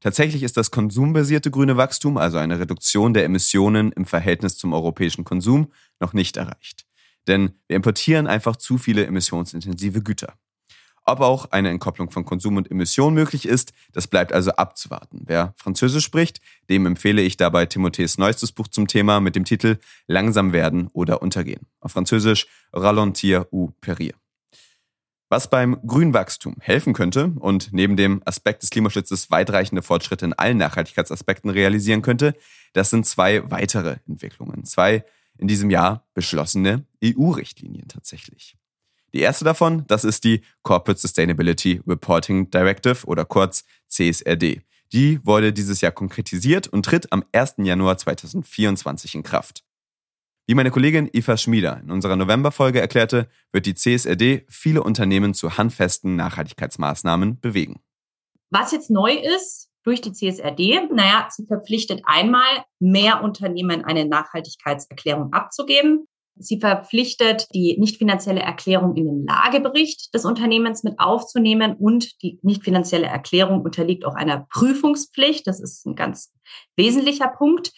Tatsächlich 0.01 0.43
ist 0.43 0.57
das 0.57 0.71
konsumbasierte 0.71 1.51
grüne 1.51 1.77
Wachstum, 1.77 2.17
also 2.17 2.39
eine 2.39 2.61
Reduktion 2.61 3.15
der 3.15 3.25
Emissionen 3.25 3.93
im 3.93 4.05
Verhältnis 4.05 4.59
zum 4.59 4.73
europäischen 4.73 5.25
Konsum, 5.25 5.73
noch 6.01 6.13
nicht 6.13 6.37
erreicht. 6.37 6.85
Denn 7.27 7.53
wir 7.67 7.77
importieren 7.77 8.27
einfach 8.27 8.57
zu 8.57 8.79
viele 8.79 9.07
emissionsintensive 9.07 10.03
Güter. 10.03 10.35
Ob 11.09 11.21
auch 11.21 11.53
eine 11.53 11.71
Entkopplung 11.71 12.11
von 12.11 12.25
Konsum 12.25 12.57
und 12.57 12.69
Emission 12.69 13.15
möglich 13.15 13.47
ist, 13.47 13.73
das 13.93 14.09
bleibt 14.09 14.33
also 14.33 14.51
abzuwarten. 14.51 15.23
Wer 15.25 15.55
Französisch 15.57 16.05
spricht, 16.05 16.41
dem 16.69 16.85
empfehle 16.85 17.23
ich 17.23 17.37
dabei 17.37 17.65
Timothees 17.67 18.19
neuestes 18.19 18.51
Buch 18.51 18.67
zum 18.67 18.89
Thema 18.89 19.21
mit 19.21 19.37
dem 19.37 19.45
Titel 19.45 19.79
Langsam 20.09 20.53
werden 20.53 20.89
oder 20.93 21.23
untergehen. 21.23 21.69
Auf 21.79 21.93
Französisch 21.93 22.49
Ralentir 22.73 23.47
ou 23.53 23.71
périr. 23.81 24.15
Was 25.29 25.49
beim 25.49 25.81
Grünwachstum 25.87 26.57
helfen 26.59 26.93
könnte 26.93 27.33
und 27.39 27.73
neben 27.73 27.97
dem 27.97 28.21
Aspekt 28.25 28.65
des 28.65 28.71
Klimaschutzes 28.71 29.31
weitreichende 29.31 29.83
Fortschritte 29.83 30.25
in 30.25 30.33
allen 30.33 30.57
Nachhaltigkeitsaspekten 30.57 31.51
realisieren 31.51 32.03
könnte, 32.03 32.35
das 32.73 32.91
sind 32.91 33.07
zwei 33.07 33.49
weitere 33.49 33.99
Entwicklungen. 34.09 34.65
Zwei 34.65 35.05
in 35.39 35.47
diesem 35.47 35.71
Jahr 35.71 36.05
beschlossene 36.15 36.85
EU-Richtlinien 37.05 37.87
tatsächlich. 37.87 38.57
Die 39.17 39.23
erste 39.23 39.47
davon, 39.47 39.87
das 39.87 40.05
ist 40.05 40.25
die 40.25 40.43
Corporate 40.63 41.01
Sustainability 41.01 41.81
Reporting 41.87 42.51
Directive 42.51 43.07
oder 43.07 43.25
kurz 43.25 43.65
CSRD. 43.89 44.61
Die 44.93 45.25
wurde 45.25 45.55
dieses 45.55 45.81
Jahr 45.81 45.93
konkretisiert 45.93 46.69
und 46.69 46.85
tritt 46.85 47.11
am 47.15 47.25
1. 47.33 47.55
Januar 47.61 47.97
2024 47.97 49.15
in 49.15 49.23
Kraft. 49.23 49.65
Wie 50.47 50.55
meine 50.55 50.71
Kollegin 50.71 51.09
Eva 51.11 51.39
Schmieder 51.39 51.81
in 51.83 51.91
unserer 51.91 52.17
Novemberfolge 52.17 52.79
erklärte, 52.79 53.31
wird 53.53 53.65
die 53.65 53.75
CSRD 53.75 54.45
viele 54.51 54.83
Unternehmen 54.83 55.33
zu 55.33 55.57
handfesten 55.57 56.15
Nachhaltigkeitsmaßnahmen 56.17 57.41
bewegen. 57.41 57.81
Was 58.51 58.71
jetzt 58.73 58.91
neu 58.91 59.15
ist 59.15 59.71
durch 59.83 60.03
die 60.03 60.13
CSRD, 60.13 60.91
naja, 60.93 61.27
sie 61.31 61.47
verpflichtet 61.47 62.03
einmal, 62.05 62.67
mehr 62.81 63.25
Unternehmen 63.25 63.83
eine 63.83 64.05
Nachhaltigkeitserklärung 64.05 65.33
abzugeben. 65.33 66.07
Sie 66.39 66.61
verpflichtet, 66.61 67.49
die 67.55 67.77
nicht 67.79 67.97
finanzielle 67.97 68.41
Erklärung 68.41 68.95
in 68.95 69.07
den 69.07 69.27
Lagebericht 69.27 70.15
des 70.15 70.25
Unternehmens 70.25 70.83
mit 70.83 70.99
aufzunehmen 70.99 71.75
und 71.77 72.23
die 72.23 72.39
nicht 72.43 72.63
finanzielle 72.63 73.07
Erklärung 73.07 73.63
unterliegt 73.63 74.05
auch 74.05 74.15
einer 74.15 74.47
Prüfungspflicht. 74.51 75.47
Das 75.47 75.61
ist 75.61 75.87
ein 75.87 75.95
ganz 75.95 76.33
wesentlicher 76.77 77.29
Punkt. 77.29 77.73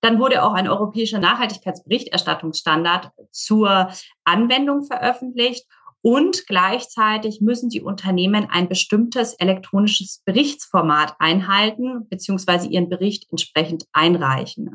Dann 0.00 0.20
wurde 0.20 0.44
auch 0.44 0.52
ein 0.52 0.68
europäischer 0.68 1.18
Nachhaltigkeitsberichterstattungsstandard 1.18 3.10
zur 3.30 3.88
Anwendung 4.24 4.84
veröffentlicht. 4.84 5.66
Und 6.02 6.46
gleichzeitig 6.46 7.40
müssen 7.40 7.70
die 7.70 7.80
Unternehmen 7.80 8.46
ein 8.50 8.68
bestimmtes 8.68 9.32
elektronisches 9.32 10.20
Berichtsformat 10.26 11.14
einhalten, 11.18 12.06
beziehungsweise 12.10 12.68
ihren 12.68 12.90
Bericht 12.90 13.26
entsprechend 13.30 13.86
einreichen. 13.94 14.74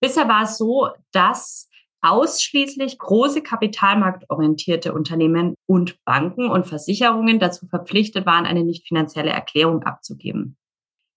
Bisher 0.00 0.26
war 0.28 0.44
es 0.44 0.56
so, 0.56 0.88
dass 1.12 1.68
ausschließlich 2.02 2.98
große 2.98 3.42
kapitalmarktorientierte 3.42 4.92
Unternehmen 4.92 5.54
und 5.66 5.96
Banken 6.04 6.50
und 6.50 6.66
Versicherungen 6.66 7.38
dazu 7.38 7.66
verpflichtet 7.66 8.26
waren, 8.26 8.44
eine 8.44 8.64
nicht 8.64 8.86
finanzielle 8.86 9.30
Erklärung 9.30 9.84
abzugeben. 9.84 10.56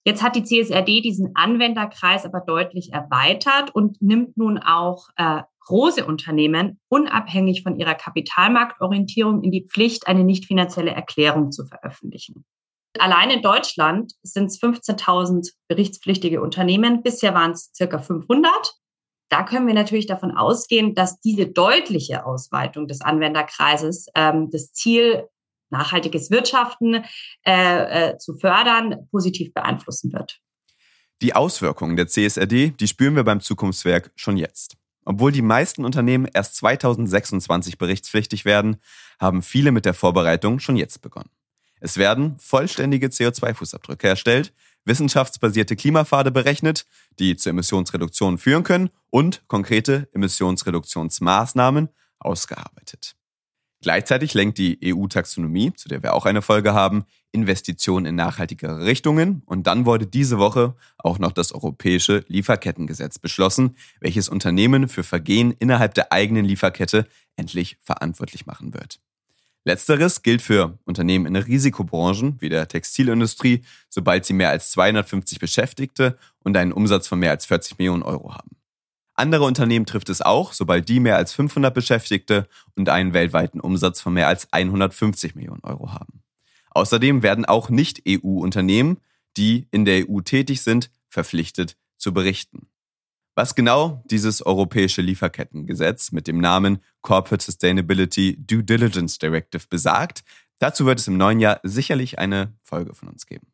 Jetzt 0.06 0.21
hat 0.21 0.36
die 0.36 0.43
CSRD 0.43 1.02
diesen 1.02 1.36
Anwenderkreis 1.36 2.26
aber 2.26 2.39
deutlich 2.39 2.93
erweitert 2.93 3.74
und 3.74 4.00
nimmt 4.04 4.38
nun 4.38 4.60
auch 4.60 5.10
äh, 5.15 5.41
große 5.62 6.06
Unternehmen 6.06 6.80
unabhängig 6.89 7.63
von 7.63 7.80
ihrer 7.80 7.95
Kapitalmarktorientierung 7.95 9.41
in 9.41 9.52
die 9.52 9.65
Pflicht, 9.67 10.08
eine 10.08 10.24
nicht 10.24 10.45
finanzielle 10.45 10.91
Erklärung 10.91 11.52
zu 11.52 11.65
veröffentlichen. 11.65 12.45
Allein 13.00 13.32
in 13.32 13.41
Deutschland 13.41 14.13
sind 14.21 14.45
es 14.45 14.62
15.000 14.62 15.54
berichtspflichtige 15.67 16.41
Unternehmen. 16.41 17.02
Bisher 17.02 17.34
waren 17.34 17.52
es 17.52 17.71
circa 17.74 17.98
500 17.98 18.76
da 19.36 19.43
können 19.43 19.67
wir 19.67 19.74
natürlich 19.74 20.08
davon 20.08 20.32
ausgehen, 20.32 20.95
dass 20.95 21.19
diese 21.19 21.45
deutliche 21.45 22.26
Ausweitung 22.26 22.88
des 22.88 23.02
Anwenderkreises 23.02 24.08
ähm, 24.15 24.50
das 24.50 24.71
Ziel 24.71 25.28
nachhaltiges 25.69 26.32
Wirtschaften 26.32 27.04
äh, 27.45 28.12
äh, 28.12 28.17
zu 28.17 28.38
fördern, 28.38 29.10
positiv 29.12 29.54
beeinflussen 29.54 30.13
wird. 30.13 30.39
Die 31.21 31.36
Auswirkungen 31.36 31.98
der 31.98 32.08
CSRD, 32.08 32.69
die 32.80 32.88
spüren 32.88 33.17
wir 33.17 33.26
beim 33.26 33.41
Zukunftswerk 33.41 34.12
schon 34.15 34.38
jetzt. 34.38 34.78
Obwohl 35.04 35.34
die 35.34 35.41
meisten 35.41 35.84
Unternehmen 35.84 36.30
erst 36.34 36.56
2026 36.56 37.78
berichtspflichtig 37.78 38.45
werden, 38.45 38.78
haben 39.19 39.41
viele 39.41 39.74
mit 39.74 39.84
der 39.84 39.93
Vorbereitung 39.93 40.60
schon 40.60 40.78
jetzt 40.78 41.02
begonnen. 41.02 41.30
Es 41.82 41.98
werden 41.98 42.38
vollständige 42.39 43.08
CO2-Fußabdrücke 43.08 44.08
erstellt, 44.08 44.54
wissenschaftsbasierte 44.86 45.76
Klimapfade 45.76 46.32
berechnet, 46.32 46.86
die 47.19 47.36
zu 47.36 47.50
Emissionsreduktionen 47.50 48.38
führen 48.38 48.63
können 48.63 48.89
und 49.10 49.48
konkrete 49.48 50.08
Emissionsreduktionsmaßnahmen 50.13 51.89
ausgearbeitet. 52.19 53.15
Gleichzeitig 53.82 54.34
lenkt 54.34 54.58
die 54.58 54.80
EU-Taxonomie, 54.84 55.74
zu 55.74 55.89
der 55.89 56.02
wir 56.02 56.13
auch 56.15 56.26
eine 56.26 56.41
Folge 56.41 56.74
haben, 56.74 57.06
Investitionen 57.32 58.08
in 58.08 58.15
nachhaltigere 58.15 58.84
Richtungen 58.84 59.43
und 59.45 59.67
dann 59.67 59.86
wurde 59.86 60.08
diese 60.08 60.39
Woche 60.39 60.76
auch 60.98 61.19
noch 61.19 61.34
das 61.34 61.52
europäische 61.52 62.24
Lieferkettengesetz 62.28 63.19
beschlossen, 63.19 63.76
welches 64.00 64.28
Unternehmen 64.28 64.88
für 64.88 65.04
Vergehen 65.04 65.52
innerhalb 65.52 65.93
der 65.93 66.12
eigenen 66.12 66.45
Lieferkette 66.45 67.06
endlich 67.36 67.78
verantwortlich 67.82 68.48
machen 68.48 68.74
wird. 68.74 69.02
Letzteres 69.65 70.21
gilt 70.21 70.43
für 70.43 70.78
Unternehmen 70.86 71.25
in 71.25 71.36
Risikobranchen 71.36 72.39
wie 72.39 72.49
der 72.49 72.67
Textilindustrie, 72.67 73.63
sobald 73.89 74.23
sie 74.23 74.34
mehr 74.34 74.49
als 74.49 74.69
250 74.71 75.39
Beschäftigte 75.39 76.19
und 76.43 76.56
einen 76.56 76.71
Umsatz 76.71 77.08
von 77.08 77.17
mehr 77.17 77.32
als 77.32 77.47
40 77.47 77.80
Millionen 77.80 78.04
Euro 78.04 78.36
haben. 78.36 78.51
Andere 79.15 79.45
Unternehmen 79.45 79.88
trifft 79.88 80.10
es 80.10 80.21
auch, 80.21 80.54
sobald 80.54 80.88
die 80.88 80.99
mehr 80.99 81.15
als 81.15 81.34
500 81.34 81.73
Beschäftigte 81.73 82.47
und 82.75 82.89
einen 82.89 83.13
weltweiten 83.13 83.60
Umsatz 83.60 84.01
von 84.01 84.13
mehr 84.13 84.28
als 84.28 84.54
150 84.54 85.34
Millionen 85.34 85.63
Euro 85.63 85.93
haben. 85.93 86.21
Außerdem 86.69 87.23
werden 87.23 87.45
auch 87.45 87.69
Nicht-EU-Unternehmen, 87.69 88.97
die 89.36 89.67
in 89.71 89.86
der 89.86 90.08
EU 90.08 90.19
tätig 90.21 90.62
sind, 90.62 90.91
verpflichtet 91.08 91.75
zu 91.97 92.13
berichten. 92.13 92.67
Was 93.36 93.54
genau 93.54 94.02
dieses 94.06 94.41
europäische 94.45 95.02
Lieferkettengesetz 95.02 96.13
mit 96.13 96.26
dem 96.28 96.39
Namen 96.39 96.80
Corporate 97.02 97.43
Sustainability 97.43 98.38
Due 98.39 98.63
Diligence 98.63 99.19
Directive 99.19 99.67
besagt, 99.69 100.24
dazu 100.60 100.86
wird 100.86 101.00
es 101.00 101.08
im 101.10 101.17
neuen 101.17 101.41
Jahr 101.41 101.60
sicherlich 101.63 102.17
eine 102.17 102.54
Folge 102.63 102.93
von 102.93 103.10
uns 103.10 103.26
geben. 103.26 103.48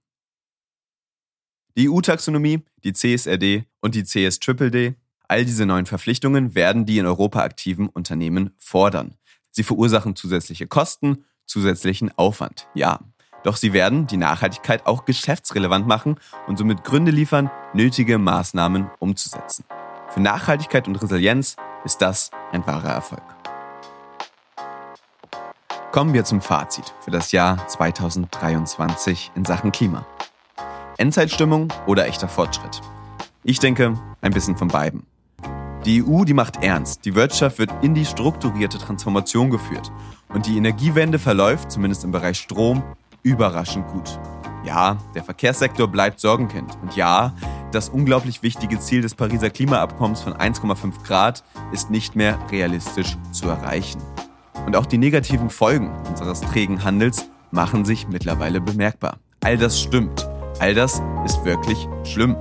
Die 1.75 1.89
EU-Taxonomie, 1.89 2.63
die 2.83 2.93
CSRD 2.93 3.65
und 3.79 3.95
die 3.95 4.03
CSDDD, 4.03 4.95
all 5.27 5.45
diese 5.45 5.65
neuen 5.65 5.87
Verpflichtungen 5.87 6.53
werden 6.53 6.85
die 6.85 6.99
in 6.99 7.07
Europa 7.07 7.41
aktiven 7.41 7.89
Unternehmen 7.89 8.51
fordern. 8.57 9.15
Sie 9.49 9.63
verursachen 9.63 10.15
zusätzliche 10.15 10.67
Kosten, 10.67 11.25
zusätzlichen 11.45 12.15
Aufwand, 12.17 12.67
ja. 12.75 12.99
Doch 13.43 13.55
sie 13.55 13.73
werden 13.73 14.07
die 14.07 14.17
Nachhaltigkeit 14.17 14.85
auch 14.85 15.05
geschäftsrelevant 15.05 15.87
machen 15.87 16.15
und 16.47 16.57
somit 16.57 16.83
Gründe 16.83 17.11
liefern, 17.11 17.49
nötige 17.73 18.17
Maßnahmen 18.17 18.89
umzusetzen. 18.99 19.65
Für 20.09 20.19
Nachhaltigkeit 20.19 20.87
und 20.87 21.01
Resilienz 21.01 21.55
ist 21.83 22.01
das 22.01 22.31
ein 22.51 22.65
wahrer 22.67 22.91
Erfolg. 22.91 23.23
Kommen 25.91 26.13
wir 26.13 26.23
zum 26.23 26.41
Fazit 26.41 26.93
für 27.01 27.11
das 27.11 27.31
Jahr 27.31 27.67
2023 27.67 29.31
in 29.35 29.43
Sachen 29.43 29.71
Klima. 29.71 30.05
Endzeitstimmung 30.97 31.67
oder 31.87 32.07
echter 32.07 32.29
Fortschritt? 32.29 32.81
Ich 33.43 33.59
denke, 33.59 33.95
ein 34.21 34.31
bisschen 34.31 34.55
von 34.55 34.67
beiden. 34.67 35.05
Die 35.85 36.03
EU, 36.03 36.25
die 36.25 36.35
macht 36.35 36.63
ernst. 36.63 37.05
Die 37.05 37.15
Wirtschaft 37.15 37.57
wird 37.57 37.71
in 37.81 37.95
die 37.95 38.05
strukturierte 38.05 38.77
Transformation 38.77 39.49
geführt. 39.49 39.91
Und 40.29 40.45
die 40.45 40.55
Energiewende 40.57 41.17
verläuft, 41.17 41.71
zumindest 41.71 42.03
im 42.03 42.11
Bereich 42.11 42.37
Strom, 42.37 42.83
überraschend 43.23 43.87
gut. 43.87 44.19
Ja, 44.63 44.97
der 45.15 45.23
Verkehrssektor 45.23 45.87
bleibt 45.87 46.19
Sorgenkind. 46.19 46.77
Und 46.81 46.95
ja, 46.95 47.33
das 47.71 47.89
unglaublich 47.89 48.43
wichtige 48.43 48.79
Ziel 48.79 49.01
des 49.01 49.15
Pariser 49.15 49.49
Klimaabkommens 49.49 50.21
von 50.21 50.33
1,5 50.33 51.03
Grad 51.03 51.43
ist 51.71 51.89
nicht 51.89 52.15
mehr 52.15 52.37
realistisch 52.51 53.17
zu 53.31 53.49
erreichen. 53.49 54.01
Und 54.65 54.75
auch 54.75 54.85
die 54.85 54.99
negativen 54.99 55.49
Folgen 55.49 55.91
unseres 56.07 56.41
trägen 56.41 56.83
Handels 56.83 57.29
machen 57.49 57.85
sich 57.85 58.07
mittlerweile 58.07 58.61
bemerkbar. 58.61 59.17
All 59.43 59.57
das 59.57 59.81
stimmt. 59.81 60.29
All 60.59 60.75
das 60.75 61.01
ist 61.25 61.43
wirklich 61.43 61.87
schlimm. 62.03 62.35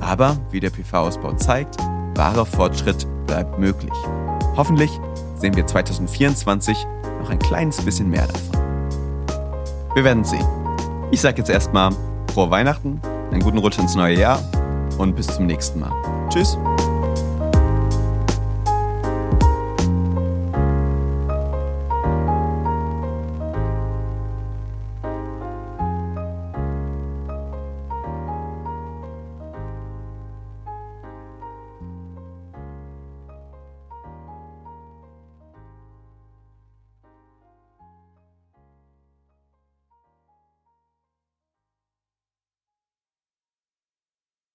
Aber, 0.00 0.36
wie 0.50 0.60
der 0.60 0.70
PV-Ausbau 0.70 1.32
zeigt, 1.34 1.76
wahrer 2.16 2.44
Fortschritt 2.44 3.06
bleibt 3.26 3.58
möglich. 3.58 3.92
Hoffentlich 4.56 4.90
sehen 5.36 5.56
wir 5.56 5.66
2024 5.66 6.86
noch 7.20 7.30
ein 7.30 7.38
kleines 7.38 7.82
bisschen 7.82 8.10
mehr 8.10 8.26
davon. 8.26 8.61
Wir 9.94 10.04
werden 10.04 10.24
sehen. 10.24 10.46
Ich 11.10 11.20
sage 11.20 11.38
jetzt 11.38 11.50
erstmal 11.50 11.92
frohe 12.32 12.50
Weihnachten, 12.50 13.00
einen 13.30 13.40
guten 13.40 13.58
Rutsch 13.58 13.78
ins 13.78 13.94
neue 13.94 14.18
Jahr 14.18 14.40
und 14.96 15.14
bis 15.14 15.26
zum 15.26 15.46
nächsten 15.46 15.80
Mal. 15.80 15.92
Tschüss. 16.30 16.56